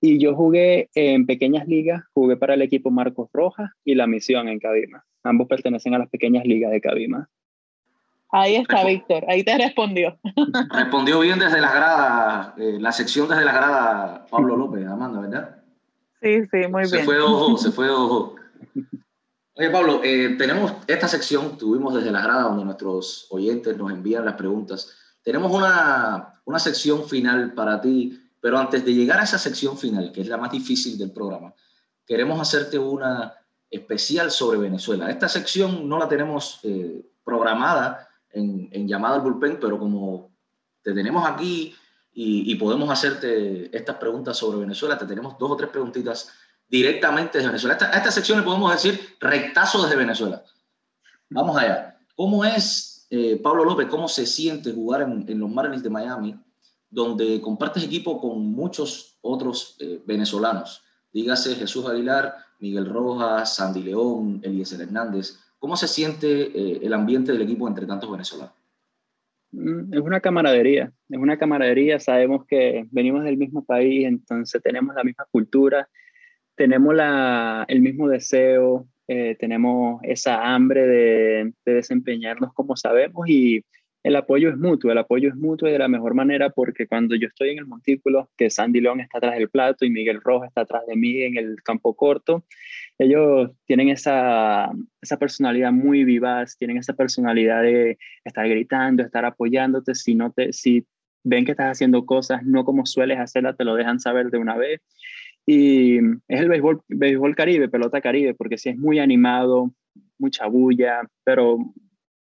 Y 0.06 0.20
yo 0.20 0.36
jugué 0.36 0.90
en 0.96 1.26
pequeñas 1.26 1.66
ligas, 1.66 2.04
jugué 2.14 2.36
para 2.36 2.56
el 2.56 2.62
equipo 2.62 2.92
Marcos 2.92 3.30
Rojas 3.32 3.72
y 3.86 3.96
la 3.96 4.06
Misión 4.06 4.50
en 4.50 4.60
Cabima. 4.60 5.06
Ambos 5.24 5.48
pertenecen 5.48 5.94
a 5.94 5.98
las 5.98 6.10
pequeñas 6.10 6.44
ligas 6.44 6.72
de 6.72 6.82
Cabima. 6.82 7.30
Ahí 8.30 8.58
está, 8.58 8.84
Víctor, 8.84 9.24
ahí 9.30 9.46
te 9.46 9.58
respondió. 9.58 10.20
Respondió 10.76 11.22
bien 11.22 11.40
desde 11.40 11.62
las 11.62 11.74
gradas, 11.74 12.54
eh, 12.58 12.80
la 12.82 12.92
sección 12.92 13.30
desde 13.30 13.46
las 13.46 13.56
gradas, 13.56 14.22
Pablo 14.30 14.58
López, 14.58 14.86
Amanda, 14.86 15.22
¿verdad? 15.22 15.64
Sí, 16.22 16.42
sí, 16.52 16.68
muy 16.70 16.82
bien. 16.82 16.88
Se 16.90 17.04
fue 17.06 17.22
ojo, 17.22 17.58
se 17.58 17.72
fue 17.72 17.90
ojo. 17.90 18.36
Oye, 19.54 19.70
Pablo, 19.70 20.02
eh, 20.04 20.36
tenemos 20.38 20.74
esta 20.86 21.08
sección, 21.08 21.58
tuvimos 21.58 21.96
desde 21.96 22.12
la 22.12 22.22
grada 22.22 22.42
donde 22.42 22.66
nuestros 22.66 23.28
oyentes 23.30 23.78
nos 23.78 23.90
envían 23.90 24.26
las 24.26 24.36
preguntas. 24.36 24.98
Tenemos 25.24 25.50
una, 25.50 26.42
una 26.44 26.60
sección 26.60 27.08
final 27.08 27.54
para 27.54 27.80
ti, 27.80 28.20
pero 28.44 28.60
antes 28.60 28.84
de 28.84 28.94
llegar 28.94 29.22
a 29.22 29.24
esa 29.24 29.38
sección 29.38 29.78
final, 29.78 30.12
que 30.12 30.20
es 30.20 30.28
la 30.28 30.36
más 30.36 30.52
difícil 30.52 30.98
del 30.98 31.14
programa, 31.14 31.54
queremos 32.06 32.42
hacerte 32.42 32.78
una 32.78 33.34
especial 33.70 34.32
sobre 34.32 34.58
Venezuela. 34.58 35.10
Esta 35.10 35.30
sección 35.30 35.88
no 35.88 35.98
la 35.98 36.10
tenemos 36.10 36.60
eh, 36.64 37.10
programada 37.24 38.10
en, 38.30 38.68
en, 38.74 38.86
llamada 38.86 39.16
al 39.16 39.22
bullpen, 39.22 39.62
pero 39.62 39.80
como 39.80 40.36
te 40.82 40.94
tenemos 40.94 41.26
aquí 41.26 41.74
y, 42.12 42.52
y, 42.52 42.56
podemos 42.56 42.90
hacerte 42.90 43.74
estas 43.76 43.96
preguntas 43.96 44.36
sobre 44.36 44.58
Venezuela, 44.58 44.98
te 44.98 45.06
tenemos 45.06 45.38
dos 45.40 45.52
o 45.52 45.56
tres 45.56 45.70
preguntitas 45.70 46.30
directamente 46.68 47.38
desde 47.38 47.48
Venezuela. 47.48 47.78
a 47.80 47.98
esta 47.98 48.12
sección 48.12 48.40
le 48.40 48.44
podemos 48.44 48.74
decir 48.74 49.16
rectazo 49.22 49.84
desde 49.84 49.96
Venezuela. 49.96 50.44
Vamos 51.30 51.56
allá. 51.56 51.98
¿Cómo 52.14 52.44
es, 52.44 53.08
eh, 53.10 53.40
Pablo 53.42 53.64
López, 53.64 53.88
cómo 53.88 54.10
se 54.10 54.26
siente 54.26 54.74
jugar 54.74 55.04
en, 55.04 55.40
los 55.40 55.50
Marlins 55.50 55.82
de 55.82 55.90
Miami, 55.90 56.38
donde 56.94 57.42
compartes 57.42 57.84
equipo 57.84 58.20
con 58.20 58.52
muchos 58.52 59.18
otros 59.22 59.78
eh, 59.80 60.02
venezolanos? 60.06 60.84
Dígase 61.12 61.56
Jesús 61.56 61.86
Aguilar, 61.88 62.36
Miguel 62.60 62.86
Rojas, 62.86 63.56
Sandy 63.56 63.84
León, 63.84 64.42
Eliezer 64.44 64.82
Hernández. 64.82 65.40
¿Cómo 65.60 65.76
se 65.76 65.88
siente 65.88 66.28
eh, 66.28 66.80
el 66.82 66.94
ambiente 66.94 67.32
del 67.32 67.42
equipo 67.42 67.68
entre 67.68 67.86
tantos 67.86 68.12
venezolanos? 68.12 68.54
Mm, 69.52 69.94
es 69.94 70.00
una 70.00 70.20
camaradería, 70.20 70.92
es 71.10 71.20
una 71.20 71.38
camaradería, 71.38 72.00
sabemos 72.00 72.46
que 72.46 72.88
venimos 72.92 73.24
del 73.24 73.38
mismo 73.38 73.64
país, 73.64 74.06
entonces 74.06 74.62
tenemos 74.62 74.96
la 74.96 75.04
misma 75.04 75.26
cultura, 75.32 75.88
tenemos 76.56 76.96
la, 76.96 77.66
el 77.68 77.82
mismo 77.82 78.08
deseo, 78.08 78.88
eh, 79.08 79.36
tenemos 79.38 80.02
esa 80.04 80.54
hambre 80.54 80.88
de, 80.88 81.54
desempeñarnos 81.66 82.54
como 82.54 82.78
sabemos 82.78 83.28
y 83.28 83.64
el 84.04 84.16
apoyo 84.18 84.50
es 84.50 84.58
mutuo, 84.58 84.92
el 84.92 84.98
apoyo 84.98 85.30
es 85.30 85.36
mutuo 85.36 85.70
y 85.70 85.72
de 85.72 85.80
la 85.80 85.88
mejor 85.88 86.14
manera 86.14 86.50
porque 86.50 86.88
cuando 86.88 87.16
yo 87.16 87.28
estoy 87.28 87.52
en 87.52 87.60
el 87.60 87.66
montículo, 87.66 88.30
que 88.38 88.50
Sandy 88.50 88.82
León 88.82 89.00
está 89.00 89.18
atrás 89.18 89.36
del 89.36 89.50
plato 89.50 89.86
y 89.86 89.90
Miguel 89.90 90.20
Rojas 90.22 90.50
está 90.50 90.62
atrás 90.62 90.84
de 90.88 90.98
mí 90.98 91.22
en 91.22 91.38
el 91.38 91.64
campo 91.64 91.96
corto, 91.96 92.44
ellos 93.00 93.52
tienen 93.66 93.90
esa, 93.90 94.72
esa 95.02 95.18
personalidad 95.18 95.72
muy 95.72 96.04
vivaz, 96.04 96.58
tienen 96.58 96.78
esa 96.78 96.94
personalidad 96.94 97.62
de 97.64 97.98
estar 98.26 98.48
gritando, 98.48 99.04
estar 99.04 99.24
apoyándote, 99.24 99.96
si, 99.96 100.16
no 100.16 100.32
te, 100.32 100.52
si 100.52 100.86
ven 101.24 101.46
que 101.46 101.52
estás 101.52 101.72
haciendo 101.72 102.06
cosas 102.06 102.44
no 102.44 102.66
como 102.66 102.86
sueles 102.86 103.20
hacerlas, 103.20 103.56
te 103.56 103.64
lo 103.64 103.76
dejan 103.76 104.00
saber 104.00 104.30
de 104.30 104.38
una 104.38 104.58
vez. 104.58 104.82
Y 105.46 105.98
es 106.28 106.40
el 106.42 106.50
béisbol, 106.50 106.82
béisbol 106.88 107.36
caribe, 107.36 107.70
pelota 107.70 108.02
caribe, 108.02 108.34
porque 108.34 108.58
sí 108.58 108.70
es 108.70 108.78
muy 108.78 109.00
animado, 109.00 109.74
mucha 110.18 110.48
bulla, 110.48 111.02
pero 111.24 111.58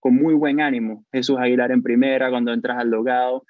con 0.05 0.17
muy 0.17 0.35
buen 0.35 0.61
ánimo. 0.61 1.07
Jesús 1.11 1.39
Aguilar 1.39 1.73
en 1.73 1.83
primera, 1.83 2.29
cuando 2.29 2.53
entras 2.53 2.77
al 2.77 2.91
logado, 2.91 3.47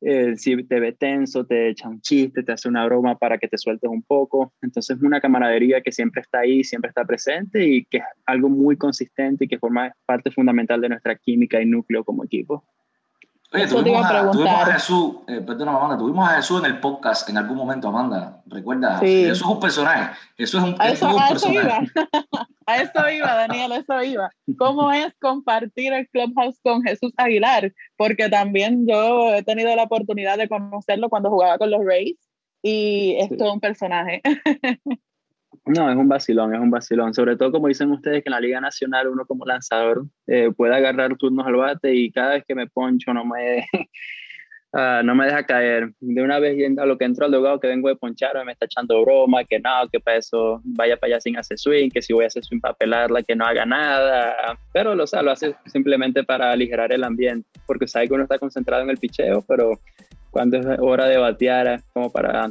eh, 0.00 0.36
si 0.36 0.64
te 0.64 0.80
ve 0.80 0.92
tenso, 0.92 1.46
te 1.46 1.68
echa 1.68 1.88
un 1.88 2.00
chiste, 2.00 2.42
te 2.42 2.50
hace 2.50 2.68
una 2.68 2.84
broma 2.84 3.16
para 3.16 3.38
que 3.38 3.46
te 3.46 3.56
sueltes 3.56 3.88
un 3.88 4.02
poco. 4.02 4.52
Entonces 4.60 4.96
es 4.96 5.02
una 5.04 5.20
camaradería 5.20 5.82
que 5.82 5.92
siempre 5.92 6.22
está 6.22 6.40
ahí, 6.40 6.64
siempre 6.64 6.88
está 6.88 7.04
presente 7.04 7.64
y 7.64 7.84
que 7.84 7.98
es 7.98 8.04
algo 8.26 8.48
muy 8.48 8.76
consistente 8.76 9.44
y 9.44 9.48
que 9.48 9.60
forma 9.60 9.92
parte 10.04 10.32
fundamental 10.32 10.80
de 10.80 10.88
nuestra 10.88 11.14
química 11.14 11.62
y 11.62 11.66
núcleo 11.66 12.02
como 12.02 12.24
equipo. 12.24 12.64
Oye, 13.54 13.68
tuvimos 13.68 14.04
a, 14.04 14.30
tuvimos 14.32 14.52
a, 14.52 14.72
Jesús, 14.72 15.14
eh, 15.28 15.40
perdón, 15.40 15.68
Amanda, 15.68 15.96
tuvimos 15.96 16.28
a 16.28 16.34
Jesús 16.34 16.58
en 16.58 16.66
el 16.66 16.80
podcast 16.80 17.28
en 17.28 17.38
algún 17.38 17.56
momento, 17.56 17.86
Amanda. 17.86 18.42
Recuerda, 18.46 19.00
eso 19.00 19.32
es 19.32 19.42
un 19.42 19.60
personaje. 19.60 20.16
Eso 20.36 20.58
es 20.58 20.64
un, 20.64 20.76
a 20.80 20.88
eso, 20.88 21.06
a 21.06 21.28
Eso 21.28 21.52
iba. 21.52 21.78
a 22.66 22.76
eso 22.82 23.10
iba, 23.10 23.34
Daniel, 23.34 23.70
a 23.70 23.76
eso 23.76 24.02
iba. 24.02 24.30
¿Cómo 24.58 24.90
es 24.90 25.14
compartir 25.20 25.92
el 25.92 26.08
Clubhouse 26.08 26.58
con 26.64 26.82
Jesús 26.82 27.12
Aguilar? 27.16 27.72
Porque 27.96 28.28
también 28.28 28.88
yo 28.88 29.32
he 29.32 29.44
tenido 29.44 29.74
la 29.76 29.84
oportunidad 29.84 30.36
de 30.36 30.48
conocerlo 30.48 31.08
cuando 31.08 31.30
jugaba 31.30 31.56
con 31.56 31.70
los 31.70 31.84
Rays 31.84 32.18
y 32.60 33.14
es 33.20 33.36
todo 33.38 33.52
un 33.52 33.60
personaje. 33.60 34.20
No, 35.66 35.90
es 35.90 35.96
un 35.96 36.08
vacilón, 36.08 36.54
es 36.54 36.60
un 36.60 36.70
vacilón. 36.70 37.14
Sobre 37.14 37.36
todo, 37.36 37.52
como 37.52 37.68
dicen 37.68 37.90
ustedes, 37.90 38.22
que 38.22 38.28
en 38.28 38.32
la 38.32 38.40
Liga 38.40 38.60
Nacional 38.60 39.08
uno 39.08 39.26
como 39.26 39.44
lanzador 39.44 40.06
eh, 40.26 40.50
puede 40.56 40.74
agarrar 40.74 41.16
turnos 41.16 41.46
al 41.46 41.56
bate 41.56 41.94
y 41.94 42.10
cada 42.10 42.34
vez 42.34 42.44
que 42.46 42.54
me 42.54 42.66
poncho 42.66 43.12
no 43.12 43.24
me... 43.24 43.66
Ah, 44.76 45.02
no 45.04 45.14
me 45.14 45.26
deja 45.26 45.44
caer. 45.44 45.92
De 46.00 46.20
una 46.20 46.40
vez 46.40 46.56
yendo 46.56 46.82
a 46.82 46.86
lo 46.86 46.98
que 46.98 47.04
entró 47.04 47.26
al 47.26 47.30
dogado, 47.30 47.60
que 47.60 47.68
vengo 47.68 47.88
de 47.88 47.94
ponchar, 47.94 48.44
me 48.44 48.50
está 48.50 48.64
echando 48.64 49.00
broma, 49.02 49.44
que 49.44 49.60
no, 49.60 49.70
que 49.92 50.00
para 50.00 50.16
eso 50.16 50.60
vaya 50.64 50.96
para 50.96 51.12
allá 51.12 51.20
sin 51.20 51.38
hacer 51.38 51.60
swing, 51.60 51.90
que 51.90 52.02
si 52.02 52.12
voy 52.12 52.24
a 52.24 52.26
hacer 52.26 52.42
swing 52.42 52.58
para 52.58 52.74
pelarla, 52.74 53.22
que 53.22 53.36
no 53.36 53.46
haga 53.46 53.64
nada. 53.64 54.58
Pero 54.72 54.96
lo, 54.96 55.04
o 55.04 55.22
lo 55.22 55.30
hace 55.30 55.54
simplemente 55.66 56.24
para 56.24 56.50
aligerar 56.50 56.92
el 56.92 57.04
ambiente, 57.04 57.48
porque 57.68 57.86
sabe 57.86 58.08
que 58.08 58.14
uno 58.14 58.24
está 58.24 58.40
concentrado 58.40 58.82
en 58.82 58.90
el 58.90 58.98
picheo, 58.98 59.44
pero 59.46 59.78
cuando 60.34 60.56
es 60.56 60.66
hora 60.80 61.06
de 61.06 61.16
batear, 61.16 61.80
como 61.92 62.10
para 62.10 62.50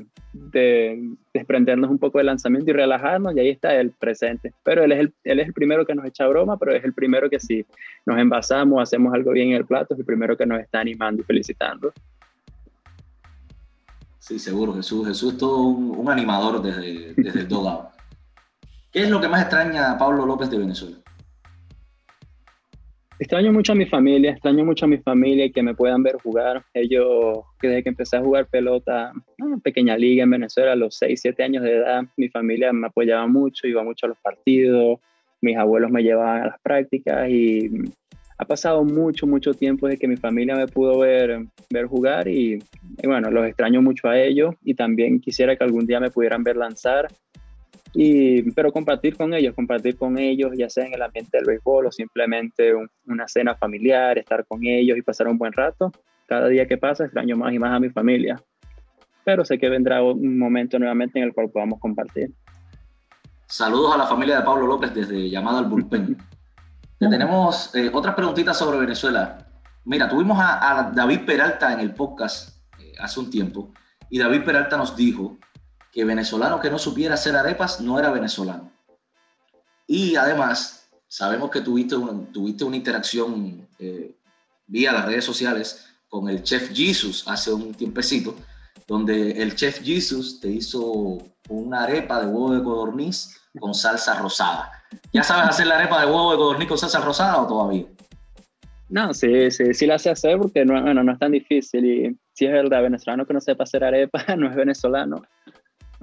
desprendernos 1.33 1.91
un 1.91 1.99
poco 1.99 2.17
del 2.17 2.27
lanzamiento 2.27 2.71
y 2.71 2.73
relajarnos, 2.73 3.35
y 3.35 3.41
ahí 3.41 3.49
está 3.49 3.75
el 3.75 3.91
presente. 3.91 4.53
Pero 4.63 4.85
él 4.85 4.93
es 4.93 4.99
el, 5.01 5.13
él 5.25 5.41
es 5.41 5.47
el 5.47 5.53
primero 5.53 5.85
que 5.85 5.93
nos 5.93 6.05
echa 6.05 6.25
broma, 6.25 6.57
pero 6.57 6.73
es 6.73 6.81
el 6.85 6.93
primero 6.93 7.29
que 7.29 7.41
si 7.41 7.65
nos 8.05 8.17
envasamos, 8.17 8.81
hacemos 8.81 9.13
algo 9.13 9.31
bien 9.31 9.49
en 9.49 9.57
el 9.57 9.65
plato, 9.65 9.95
es 9.95 9.99
el 9.99 10.05
primero 10.05 10.37
que 10.37 10.45
nos 10.45 10.61
está 10.61 10.79
animando 10.79 11.23
y 11.23 11.25
felicitando. 11.25 11.91
Sí, 14.17 14.39
seguro, 14.39 14.73
Jesús. 14.75 15.05
Jesús 15.05 15.33
es 15.33 15.37
todo 15.37 15.57
un, 15.63 16.09
animador 16.09 16.61
desde, 16.61 17.13
desde 17.17 17.41
el 17.41 17.47
dogado. 17.49 17.89
¿Qué 18.93 19.03
es 19.03 19.09
lo 19.09 19.19
que 19.19 19.27
más 19.27 19.41
extraña 19.41 19.91
a 19.91 19.97
Pablo 19.97 20.25
López 20.25 20.49
de 20.49 20.57
Venezuela? 20.57 21.02
Extraño 23.23 23.53
mucho 23.53 23.71
a 23.71 23.75
mi 23.75 23.85
familia, 23.85 24.31
extraño 24.31 24.65
mucho 24.65 24.83
a 24.83 24.89
mi 24.89 24.97
familia 24.97 25.45
y 25.45 25.51
que 25.53 25.63
me 25.63 25.73
puedan 25.73 26.03
ver 26.03 26.17
jugar. 26.17 26.61
Ellos, 26.73 27.39
desde 27.61 27.81
que 27.81 27.87
empecé 27.87 28.17
a 28.17 28.21
jugar 28.21 28.47
pelota, 28.47 29.13
una 29.39 29.59
pequeña 29.59 29.95
liga 29.95 30.23
en 30.23 30.29
Venezuela, 30.31 30.73
a 30.73 30.75
los 30.75 30.97
6, 30.97 31.21
7 31.21 31.41
años 31.41 31.63
de 31.63 31.71
edad, 31.71 32.03
mi 32.17 32.27
familia 32.27 32.73
me 32.73 32.87
apoyaba 32.87 33.25
mucho, 33.27 33.65
iba 33.65 33.81
mucho 33.81 34.07
a 34.07 34.09
los 34.09 34.17
partidos, 34.17 34.99
mis 35.39 35.55
abuelos 35.55 35.89
me 35.89 36.03
llevaban 36.03 36.41
a 36.41 36.47
las 36.47 36.59
prácticas 36.59 37.29
y 37.29 37.69
ha 38.37 38.43
pasado 38.43 38.83
mucho, 38.83 39.25
mucho 39.25 39.53
tiempo 39.53 39.87
desde 39.87 39.99
que 39.99 40.09
mi 40.09 40.17
familia 40.17 40.55
me 40.55 40.67
pudo 40.67 40.99
ver, 40.99 41.45
ver 41.69 41.85
jugar 41.85 42.27
y, 42.27 42.59
bueno, 43.05 43.31
los 43.31 43.47
extraño 43.47 43.81
mucho 43.81 44.09
a 44.09 44.19
ellos 44.19 44.53
y 44.65 44.73
también 44.73 45.21
quisiera 45.21 45.55
que 45.55 45.63
algún 45.63 45.87
día 45.87 46.01
me 46.01 46.11
pudieran 46.11 46.43
ver 46.43 46.57
lanzar. 46.57 47.07
Y, 47.93 48.51
pero 48.53 48.71
compartir 48.71 49.15
con 49.15 49.33
ellos, 49.33 49.53
compartir 49.53 49.97
con 49.97 50.17
ellos, 50.17 50.51
ya 50.57 50.69
sea 50.69 50.85
en 50.85 50.93
el 50.93 51.01
ambiente 51.01 51.37
del 51.37 51.45
béisbol 51.45 51.85
o 51.85 51.91
simplemente 51.91 52.73
una 53.05 53.27
cena 53.27 53.55
familiar, 53.55 54.17
estar 54.17 54.45
con 54.45 54.65
ellos 54.65 54.97
y 54.97 55.01
pasar 55.01 55.27
un 55.27 55.37
buen 55.37 55.53
rato. 55.53 55.91
Cada 56.25 56.47
día 56.47 56.67
que 56.67 56.77
pasa 56.77 57.03
extraño 57.03 57.37
más 57.37 57.53
y 57.53 57.59
más 57.59 57.71
a 57.71 57.79
mi 57.79 57.89
familia. 57.89 58.41
Pero 59.23 59.45
sé 59.45 59.57
que 59.57 59.69
vendrá 59.69 60.01
un 60.01 60.37
momento 60.37 60.79
nuevamente 60.79 61.19
en 61.19 61.25
el 61.25 61.33
cual 61.33 61.49
podamos 61.49 61.79
compartir. 61.79 62.31
Saludos 63.47 63.93
a 63.93 63.97
la 63.97 64.07
familia 64.07 64.37
de 64.37 64.45
Pablo 64.45 64.65
López 64.65 64.93
desde 64.93 65.29
Llamada 65.29 65.59
al 65.59 65.65
Bullpen. 65.65 66.17
tenemos 66.99 67.73
eh, 67.75 67.89
otras 67.93 68.15
preguntitas 68.15 68.57
sobre 68.57 68.79
Venezuela. 68.79 69.45
Mira, 69.85 70.09
tuvimos 70.09 70.39
a, 70.41 70.91
David 70.95 71.21
Peralta 71.25 71.73
en 71.73 71.79
el 71.79 71.93
podcast 71.93 72.57
eh, 72.79 72.93
hace 72.99 73.19
un 73.19 73.29
tiempo 73.29 73.71
y 74.09 74.17
David 74.17 74.43
Peralta 74.43 74.77
nos 74.77 74.95
dijo 74.95 75.37
que 75.93 76.03
venezolano 76.03 76.59
que 76.59 76.71
no 76.71 76.79
supiera 76.79 77.13
hacer 77.13 77.35
arepas 77.35 77.79
no 77.79 77.99
era 77.99 78.09
venezolano. 78.09 78.71
Y 79.85 80.15
además, 80.15 80.89
sabemos 81.07 81.51
que 81.51 81.61
tuviste, 81.61 81.95
tuviste 82.33 82.63
una 82.63 82.75
interacción 82.75 83.67
eh, 83.77 84.15
vía 84.65 84.91
las 84.91 85.05
redes 85.05 85.23
sociales 85.23 85.85
con 86.09 86.29
el 86.29 86.41
chef 86.41 86.71
Jesus 86.73 87.27
hace 87.27 87.53
un 87.53 87.73
tiempecito, 87.75 88.35
donde 88.87 89.31
el 89.43 89.55
chef 89.55 89.81
Jesus 89.83 90.39
te 90.39 90.49
hizo 90.49 91.19
una 91.49 91.83
arepa 91.83 92.19
de 92.19 92.25
huevo 92.25 92.53
de 92.55 92.63
codorniz 92.63 93.39
con 93.59 93.75
salsa 93.75 94.19
rosada. 94.19 94.71
¿Ya 95.11 95.21
sabes 95.21 95.49
hacer 95.49 95.67
la 95.67 95.75
arepa 95.75 95.99
de 95.99 96.07
huevo 96.07 96.31
de 96.31 96.37
codorniz 96.37 96.67
con 96.67 96.77
salsa 96.79 97.01
rosada 97.01 97.41
o 97.41 97.47
todavía? 97.47 97.85
No, 98.89 99.13
sí, 99.13 99.51
sí, 99.51 99.73
sí 99.73 99.85
la 99.85 99.97
sé 99.97 100.09
hacer 100.09 100.37
porque 100.37 100.65
no, 100.65 100.81
bueno, 100.81 101.03
no 101.03 101.13
es 101.13 101.19
tan 101.19 101.31
difícil 101.31 101.85
y 101.85 102.19
si 102.33 102.45
es 102.45 102.51
verdad, 102.51 102.81
venezolano 102.81 103.25
que 103.25 103.33
no 103.33 103.41
sepa 103.41 103.63
hacer 103.63 103.83
arepa 103.83 104.23
no 104.37 104.49
es 104.49 104.55
venezolano. 104.55 105.23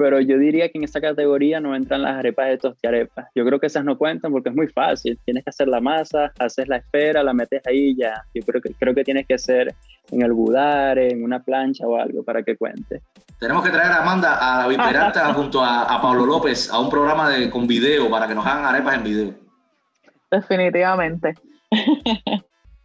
Pero 0.01 0.19
yo 0.19 0.39
diría 0.39 0.71
que 0.71 0.79
en 0.79 0.85
esa 0.85 0.99
categoría 0.99 1.61
no 1.61 1.77
entran 1.77 2.01
las 2.01 2.17
arepas 2.17 2.49
de 2.49 2.57
tostiarepas. 2.57 3.27
Yo 3.35 3.45
creo 3.45 3.61
que 3.61 3.67
esas 3.67 3.85
no 3.85 3.99
cuentan 3.99 4.33
porque 4.33 4.49
es 4.49 4.55
muy 4.55 4.67
fácil. 4.67 5.19
Tienes 5.27 5.45
que 5.45 5.51
hacer 5.51 5.69
la 5.69 5.79
masa, 5.79 6.33
haces 6.39 6.69
la 6.69 6.79
esfera, 6.79 7.23
la 7.23 7.35
metes 7.35 7.61
ahí 7.67 7.91
y 7.91 7.97
ya. 7.97 8.25
Yo 8.33 8.41
creo 8.47 8.63
que, 8.63 8.73
creo 8.73 8.95
que 8.95 9.05
tienes 9.05 9.27
que 9.27 9.35
hacer 9.35 9.75
en 10.11 10.23
el 10.23 10.33
budare, 10.33 11.13
en 11.13 11.23
una 11.23 11.41
plancha 11.41 11.87
o 11.87 12.01
algo 12.01 12.23
para 12.23 12.43
que 12.43 12.57
cuente. 12.57 13.03
Tenemos 13.39 13.63
que 13.63 13.69
traer 13.69 13.93
a 13.93 14.01
Amanda, 14.01 14.39
a 14.41 14.63
David 14.63 14.79
Peralta 14.79 15.35
junto 15.35 15.63
a, 15.63 16.01
Pablo 16.01 16.25
López 16.25 16.71
a 16.71 16.81
un 16.81 16.89
programa 16.89 17.29
de, 17.29 17.51
con 17.51 17.67
video 17.67 18.09
para 18.09 18.27
que 18.27 18.35
nos 18.35 18.47
hagan 18.47 18.65
arepas 18.65 18.95
en 18.95 19.05
video. 19.05 19.35
Definitivamente. 20.31 21.35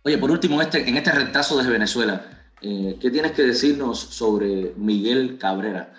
Oye, 0.04 0.18
por 0.18 0.32
último, 0.32 0.62
este, 0.62 0.86
en 0.86 0.98
este 0.98 1.14
retazo 1.14 1.58
desde 1.58 1.72
Venezuela, 1.72 2.24
eh, 2.62 2.98
¿qué 3.00 3.10
tienes 3.10 3.32
que 3.32 3.44
decirnos 3.44 4.02
sobre 4.02 4.74
Miguel 4.76 5.38
Cabrera? 5.38 5.94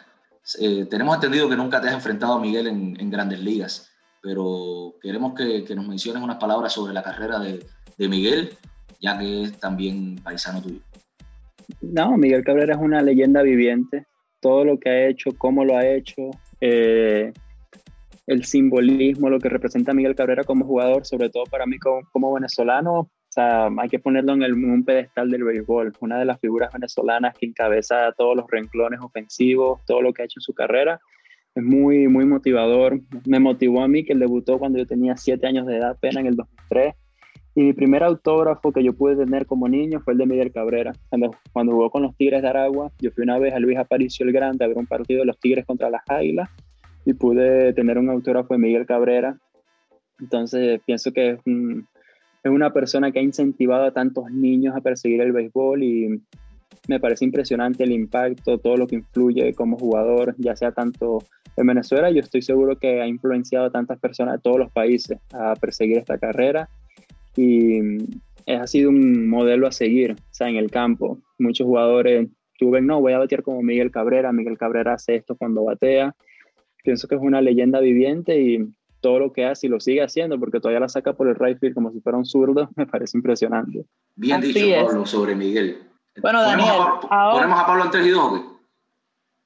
Eh, 0.61 0.87
tenemos 0.89 1.15
entendido 1.17 1.49
que 1.49 1.57
nunca 1.57 1.81
te 1.81 1.89
has 1.89 1.95
enfrentado 1.95 2.35
a 2.35 2.41
Miguel 2.41 2.69
en, 2.69 3.11
grandes 3.11 3.41
ligas, 3.41 3.91
pero 4.23 4.95
queremos 5.03 5.35
que, 5.35 5.65
nos 5.75 5.87
menciones 5.87 6.23
unas 6.23 6.37
palabras 6.37 6.73
sobre 6.73 6.95
la 6.95 7.03
carrera 7.03 7.41
de, 7.41 8.09
Miguel, 8.09 8.51
ya 9.01 9.19
que 9.19 9.43
es 9.43 9.59
también 9.59 10.17
paisano 10.23 10.63
tuyo. 10.63 10.81
No, 11.81 12.17
Miguel 12.17 12.45
Cabrera 12.45 12.75
es 12.75 12.81
una 12.81 13.03
leyenda 13.03 13.43
viviente 13.43 14.07
todo 14.41 14.65
lo 14.65 14.79
que 14.79 14.89
ha 14.89 15.09
hecho, 15.09 15.31
cómo 15.37 15.65
lo 15.65 15.77
ha 15.77 15.87
hecho, 15.87 16.31
eh, 16.61 17.33
el 18.27 18.45
simbolismo, 18.45 19.31
lo 19.31 19.41
que 19.41 19.49
representa 19.49 19.95
Miguel 19.95 20.15
Cabrera 20.15 20.45
como 20.45 20.65
jugador, 20.65 21.07
sobre 21.07 21.31
todo 21.31 21.45
para 21.51 21.67
mí 21.67 21.79
como, 21.79 22.33
venezolano, 22.33 23.11
sea, 23.37 23.69
hay 23.79 23.89
que 23.89 23.99
ponerlo 23.99 24.35
en, 24.35 24.43
el, 24.43 24.55
un 24.55 24.85
pedestal 24.85 25.31
del 25.31 25.45
béisbol, 25.45 25.93
una 26.01 26.19
de 26.19 26.25
las 26.25 26.41
figuras 26.41 26.73
venezolanas 26.73 27.37
que 27.39 27.47
encabeza 27.47 28.13
todos 28.17 28.37
los 28.37 28.47
renglones 28.51 29.01
ofensivos, 29.01 29.81
todo 29.87 30.03
lo 30.03 30.13
que 30.13 30.23
ha 30.23 30.25
hecho 30.25 30.39
en 30.39 30.43
su 30.43 30.55
carrera. 30.55 31.01
Es 31.55 31.63
muy, 31.63 32.09
muy 32.09 32.25
motivador. 32.25 33.01
Me 33.27 33.41
motivó 33.41 33.83
a 33.83 33.89
mí 33.89 34.05
que 34.05 34.13
él 34.13 34.21
debutó 34.21 34.59
cuando 34.59 34.79
yo 34.79 34.87
tenía 34.87 35.17
siete 35.17 35.47
años 35.47 35.67
de 35.67 35.77
edad, 35.77 35.91
apenas 35.91 36.19
en 36.19 36.27
el 36.27 36.37
2003 36.37 36.95
y 37.57 37.63
mi 37.63 37.73
primer 37.73 38.03
autógrafo 38.03 38.71
que 38.71 38.85
yo 38.85 38.93
pude 38.93 39.17
tener 39.17 39.47
como 39.47 39.67
niño 39.67 40.01
fue 40.01 40.13
el 40.13 40.19
de 40.19 40.27
Miguel 40.27 40.53
Cabrera. 40.53 40.93
Cuando, 41.09 41.31
cuando 41.55 41.73
jugó 41.73 41.91
con 41.91 42.03
los 42.03 42.15
Tigres 42.15 42.43
de 42.43 42.49
Aragua, 42.49 42.93
yo 43.01 43.11
fui 43.11 43.23
una 43.23 43.39
vez 43.39 43.55
a 43.55 43.59
Luis 43.59 43.79
Aparicio 43.79 44.27
el 44.27 44.33
Grande 44.33 44.63
a 44.63 44.69
ver 44.69 44.77
un 44.77 44.87
partido 44.87 45.21
de 45.21 45.27
los 45.27 45.41
Tigres 45.41 45.65
contra 45.65 45.89
las 45.89 46.03
Águilas 46.07 46.51
y 47.07 47.15
pude 47.15 47.73
tener 47.73 47.97
un 47.97 48.11
autógrafo 48.11 48.53
de 48.53 48.59
Miguel 48.59 48.85
Cabrera. 48.85 49.39
Entonces 50.21 50.83
pienso 50.85 51.13
que 51.15 51.31
es, 51.31 51.41
es 52.49 52.53
una 52.53 52.73
persona 52.73 53.13
que 53.13 53.19
ha 53.19 53.23
incentivado 53.23 53.85
a 53.85 53.93
tantos 53.93 54.31
niños 54.31 54.75
a 54.77 54.81
perseguir 54.81 55.21
el 55.21 55.33
béisbol 55.33 55.83
y 55.83 56.21
me 56.89 57.01
parece 57.01 57.25
impresionante 57.25 57.85
el 57.85 57.93
impacto, 57.93 58.59
todo 58.59 58.77
lo 58.77 58.87
que 58.87 58.97
influye 58.97 59.53
como 59.55 59.77
jugador, 59.77 60.35
ya 60.39 60.55
sea 60.55 60.73
tanto 60.73 61.19
en 61.57 61.67
Venezuela, 61.67 62.11
yo 62.11 62.21
estoy 62.21 62.43
seguro 62.43 62.79
que 62.79 63.01
ha 63.01 63.07
influenciado 63.07 63.67
a 63.67 63.71
tantas 63.71 63.99
personas 63.99 64.35
de 64.35 64.41
todos 64.41 64.59
los 64.59 64.71
países 64.71 65.19
a 65.33 65.55
perseguir 65.55 65.99
esta 65.99 66.19
carrera 66.19 66.69
y 67.35 67.81
ha 68.47 68.67
sido 68.67 68.91
un 68.91 69.29
modelo 69.29 69.67
a 69.67 69.73
seguir, 69.73 70.13
o 70.13 70.35
sea, 70.35 70.49
en 70.49 70.57
el 70.57 70.71
campo. 70.71 71.19
Muchos 71.39 71.67
jugadores 71.67 72.29
tuven, 72.59 72.87
no, 72.87 73.01
voy 73.01 73.15
a 73.15 73.19
batear 73.19 73.43
como 73.43 73.63
Miguel 73.63 73.91
Cabrera, 73.91 74.33
Miguel 74.33 74.59
Cabrera 74.59 74.95
hace 74.95 75.17
esto 75.17 75.35
cuando 75.37 75.65
batea. 75.65 76.15
Pienso 76.85 77.09
que 77.09 77.17
es 77.17 77.21
una 77.21 77.41
leyenda 77.41 77.81
viviente 77.81 78.41
y 78.41 78.69
todo 79.01 79.19
lo 79.19 79.33
que 79.33 79.47
hace 79.47 79.67
y 79.67 79.71
lo 79.71 79.81
sigue 79.81 80.03
haciendo, 80.03 80.39
porque 80.39 80.61
todavía 80.61 80.81
la 80.81 80.89
saca 80.89 81.13
por 81.13 81.29
el 81.29 81.37
right 81.37 81.59
field 81.59 81.75
como 81.75 81.91
si 81.93 82.01
fuera 82.01 82.19
un 82.19 82.25
zurdo, 82.25 82.69
me 82.77 82.87
parece 82.87 83.17
impresionante. 83.17 83.85
Bien 84.15 84.41
dicho, 84.41 84.61
Pablo, 84.85 85.07
sobre 85.07 85.35
Miguel. 85.35 85.83
Bueno, 86.21 86.41
Daniel, 86.43 86.73
¿ponemos 87.01 87.61
a, 87.61 87.67
Pablo 87.67 87.85
en 87.85 87.91
3 87.91 88.07
y 88.07 88.11
2 88.11 88.41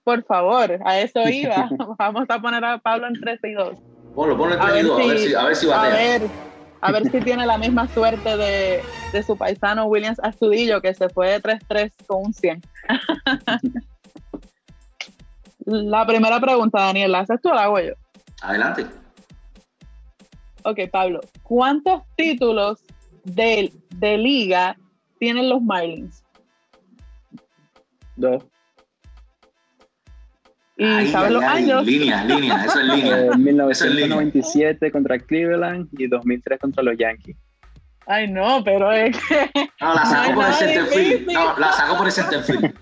Por 0.04 0.22
favor, 0.24 0.78
a 0.84 1.00
eso 1.00 1.20
iba. 1.28 1.68
Vamos 1.98 2.26
a 2.28 2.40
poner 2.40 2.64
a 2.64 2.78
Pablo 2.78 3.08
en 3.08 3.20
3 3.20 3.40
y 3.44 3.52
2. 3.52 3.74
Ponlo, 4.14 4.36
ponlo 4.36 4.54
en 4.54 4.60
3 4.60 4.84
y 4.84 4.86
2, 4.86 5.00
a 5.00 5.06
ver 5.06 5.18
si, 5.18 5.34
a 5.34 5.44
ver 5.44 5.56
si 5.56 5.66
batea. 5.66 5.92
A 5.92 5.96
ver, 5.96 6.22
a 6.82 6.92
ver 6.92 7.10
si 7.10 7.20
tiene 7.20 7.44
la 7.44 7.58
misma 7.58 7.88
suerte 7.88 8.36
de, 8.36 8.82
su 9.24 9.36
paisano 9.36 9.84
Williams 9.86 10.20
Astudillo, 10.22 10.80
que 10.80 10.94
se 10.94 11.08
fue 11.08 11.30
de 11.32 11.42
3-3 11.42 11.92
con 12.06 12.26
un 12.26 12.32
100. 12.32 12.62
la 15.66 16.06
primera 16.06 16.40
pregunta, 16.40 16.80
Daniel, 16.80 17.12
¿la 17.12 17.20
haces 17.20 17.40
tú 17.42 17.50
o 17.50 17.54
la 17.54 17.64
hago 17.64 17.80
yo? 17.80 17.92
Adelante. 18.42 18.86
Ok, 20.64 20.80
Pablo, 20.90 21.20
¿cuántos 21.42 22.02
títulos 22.16 22.82
de, 23.24 23.72
de 23.96 24.18
liga 24.18 24.76
tienen 25.18 25.48
los 25.48 25.62
Marlins? 25.62 26.22
Dos. 28.16 28.44
¿Y 30.76 31.06
sabes 31.08 31.32
los 31.32 31.44
años? 31.44 31.84
Línea, 31.84 32.24
línea, 32.24 32.64
eso 32.64 32.80
es 32.80 32.86
línea. 32.86 33.30
1997 33.36 34.90
contra 34.90 35.18
Cleveland 35.18 35.88
y 35.92 36.06
2003 36.06 36.58
contra 36.58 36.82
los 36.82 36.96
Yankees. 36.96 37.36
Ay, 38.06 38.28
no, 38.28 38.64
pero 38.64 38.90
es 38.90 39.16
que. 39.26 39.50
No, 39.80 39.94
la 39.94 40.04
sacó 40.06 40.34
por 40.34 40.46
el 40.46 40.54
center 40.54 41.26
No, 41.32 41.58
la 41.58 41.72
sacó 41.72 41.96
por 41.98 42.06
el 42.06 42.12
center 42.12 42.74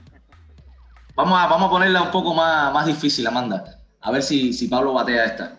Vamos 1.17 1.39
a, 1.39 1.49
vamos 1.49 1.67
a 1.67 1.71
ponerla 1.71 2.03
un 2.03 2.11
poco 2.13 2.33
más, 2.35 2.73
más 2.73 2.87
difícil, 2.87 3.27
Amanda. 3.27 3.65
A 4.01 4.13
ver 4.13 4.23
si, 4.23 4.53
si 4.53 4.69
Pablo 4.69 4.93
batea 4.93 5.25
esta. 5.25 5.59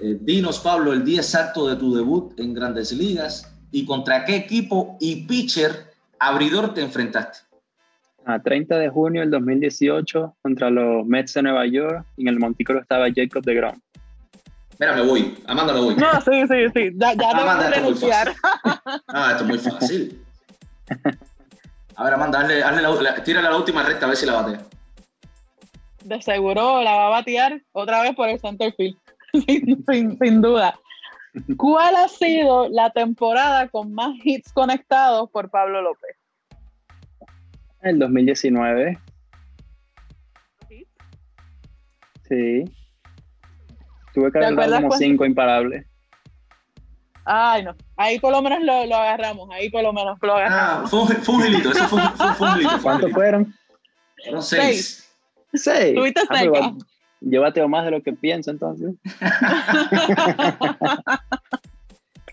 Eh, 0.00 0.18
dinos, 0.20 0.58
Pablo, 0.60 0.92
el 0.92 1.04
día 1.04 1.20
exacto 1.20 1.66
de 1.68 1.76
tu 1.76 1.94
debut 1.94 2.38
en 2.38 2.52
Grandes 2.52 2.92
Ligas 2.92 3.50
y 3.70 3.86
contra 3.86 4.24
qué 4.24 4.36
equipo 4.36 4.96
y 5.00 5.26
pitcher 5.26 5.90
abridor 6.18 6.74
te 6.74 6.82
enfrentaste. 6.82 7.38
A 8.26 8.40
30 8.42 8.76
de 8.78 8.88
junio 8.90 9.22
del 9.22 9.30
2018 9.30 10.36
contra 10.42 10.68
los 10.68 11.06
Mets 11.06 11.32
de 11.34 11.42
Nueva 11.42 11.66
York. 11.66 12.04
Y 12.16 12.22
en 12.22 12.28
el 12.28 12.38
montículo 12.38 12.80
estaba 12.80 13.06
Jacob 13.14 13.42
de 13.44 13.54
Grom. 13.54 13.80
Mira, 14.78 14.94
me 14.94 15.02
voy. 15.02 15.38
Amanda, 15.46 15.72
me 15.72 15.80
voy. 15.80 15.94
No, 15.96 16.20
sí, 16.20 16.42
sí, 16.48 16.66
sí. 16.74 16.90
Ya, 16.96 17.14
ya 17.14 17.30
Amanda, 17.30 17.70
debo 17.70 17.90
esto 17.92 18.06
es 18.06 18.10
muy 18.10 18.10
renunciar. 18.10 18.34
Ah, 19.08 19.28
esto 19.30 19.44
es 19.44 19.48
muy 19.48 19.58
fácil. 19.58 20.24
A 21.94 22.04
ver, 22.04 22.14
Amanda, 22.14 22.40
hazle, 22.40 22.62
hazle 22.62 22.82
la, 22.82 22.90
la- 23.02 23.22
tírale 23.24 23.48
la 23.48 23.56
última 23.56 23.82
recta 23.84 24.04
a 24.04 24.08
ver 24.08 24.18
si 24.18 24.26
la 24.26 24.42
batea. 24.42 24.60
De 26.04 26.20
seguro 26.20 26.82
la 26.82 26.94
va 26.96 27.06
a 27.06 27.10
batear 27.10 27.62
otra 27.72 28.02
vez 28.02 28.14
por 28.14 28.28
el 28.28 28.38
center 28.40 28.74
field. 28.76 28.96
Sin, 29.32 29.84
sin- 29.88 30.18
sin 30.18 30.40
duda. 30.42 30.78
¿Cuál 31.58 31.96
ha 31.96 32.08
sido 32.08 32.68
la 32.70 32.90
temporada 32.90 33.68
con 33.68 33.92
más 33.92 34.14
hits 34.24 34.52
conectados 34.52 35.30
por 35.30 35.50
Pablo 35.50 35.82
López? 35.82 36.16
El 37.82 37.98
2019. 37.98 38.98
Sí. 42.28 42.64
Tuve 44.14 44.32
que 44.32 44.38
¿Te 44.38 44.44
haber 44.46 44.50
dado 44.50 44.52
acuerdas 44.54 44.76
como 44.78 44.88
cuál? 44.88 44.98
cinco 44.98 45.24
imparables. 45.26 45.86
Ay, 47.24 47.64
no. 47.64 47.74
Ahí 47.96 48.18
por 48.18 48.32
lo 48.32 48.40
menos 48.40 48.62
lo, 48.62 48.86
lo 48.86 48.96
agarramos. 48.96 49.48
Ahí 49.52 49.68
por 49.68 49.82
lo 49.82 49.92
menos 49.92 50.16
lo 50.22 50.34
Ah, 50.36 50.46
agarramos. 50.46 50.90
fue, 50.90 51.00
un- 51.02 51.08
fue 51.08 51.34
un 51.34 51.44
hilito, 51.46 51.70
eso 51.70 51.86
fue, 51.88 51.98
un- 52.00 52.12
fue, 52.16 52.34
fue 52.34 52.50
un 52.50 52.56
hilito. 52.60 52.82
¿Cuántos 52.82 53.12
fueron? 53.12 53.54
Fueron 54.22 54.42
seis. 54.42 55.14
Seis. 55.52 55.94
Tuviste 55.94 56.22
Ah, 56.30 56.36
cerca. 56.38 56.72
Bateo 57.38 57.68
más 57.68 57.84
de 57.84 57.90
lo 57.90 58.02
que 58.02 58.12
pienso 58.12 58.50
entonces. 58.50 58.94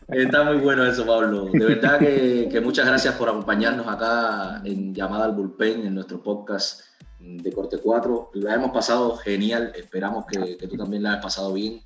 Está 0.07 0.43
muy 0.43 0.57
bueno 0.57 0.85
eso, 0.85 1.05
Pablo. 1.05 1.45
De 1.51 1.65
verdad 1.65 1.97
que, 1.97 2.47
que 2.51 2.61
muchas 2.61 2.85
gracias 2.85 3.15
por 3.15 3.29
acompañarnos 3.29 3.87
acá 3.87 4.61
en 4.63 4.93
Llamada 4.93 5.25
al 5.25 5.31
Bullpen, 5.31 5.87
en 5.87 5.95
nuestro 5.95 6.21
podcast 6.21 6.81
de 7.19 7.51
Corte 7.51 7.77
4. 7.81 8.31
La 8.35 8.53
hemos 8.55 8.71
pasado 8.71 9.15
genial, 9.17 9.71
esperamos 9.75 10.25
que, 10.25 10.57
que 10.57 10.67
tú 10.67 10.75
también 10.77 11.03
la 11.03 11.11
hayas 11.13 11.23
pasado 11.23 11.53
bien. 11.53 11.81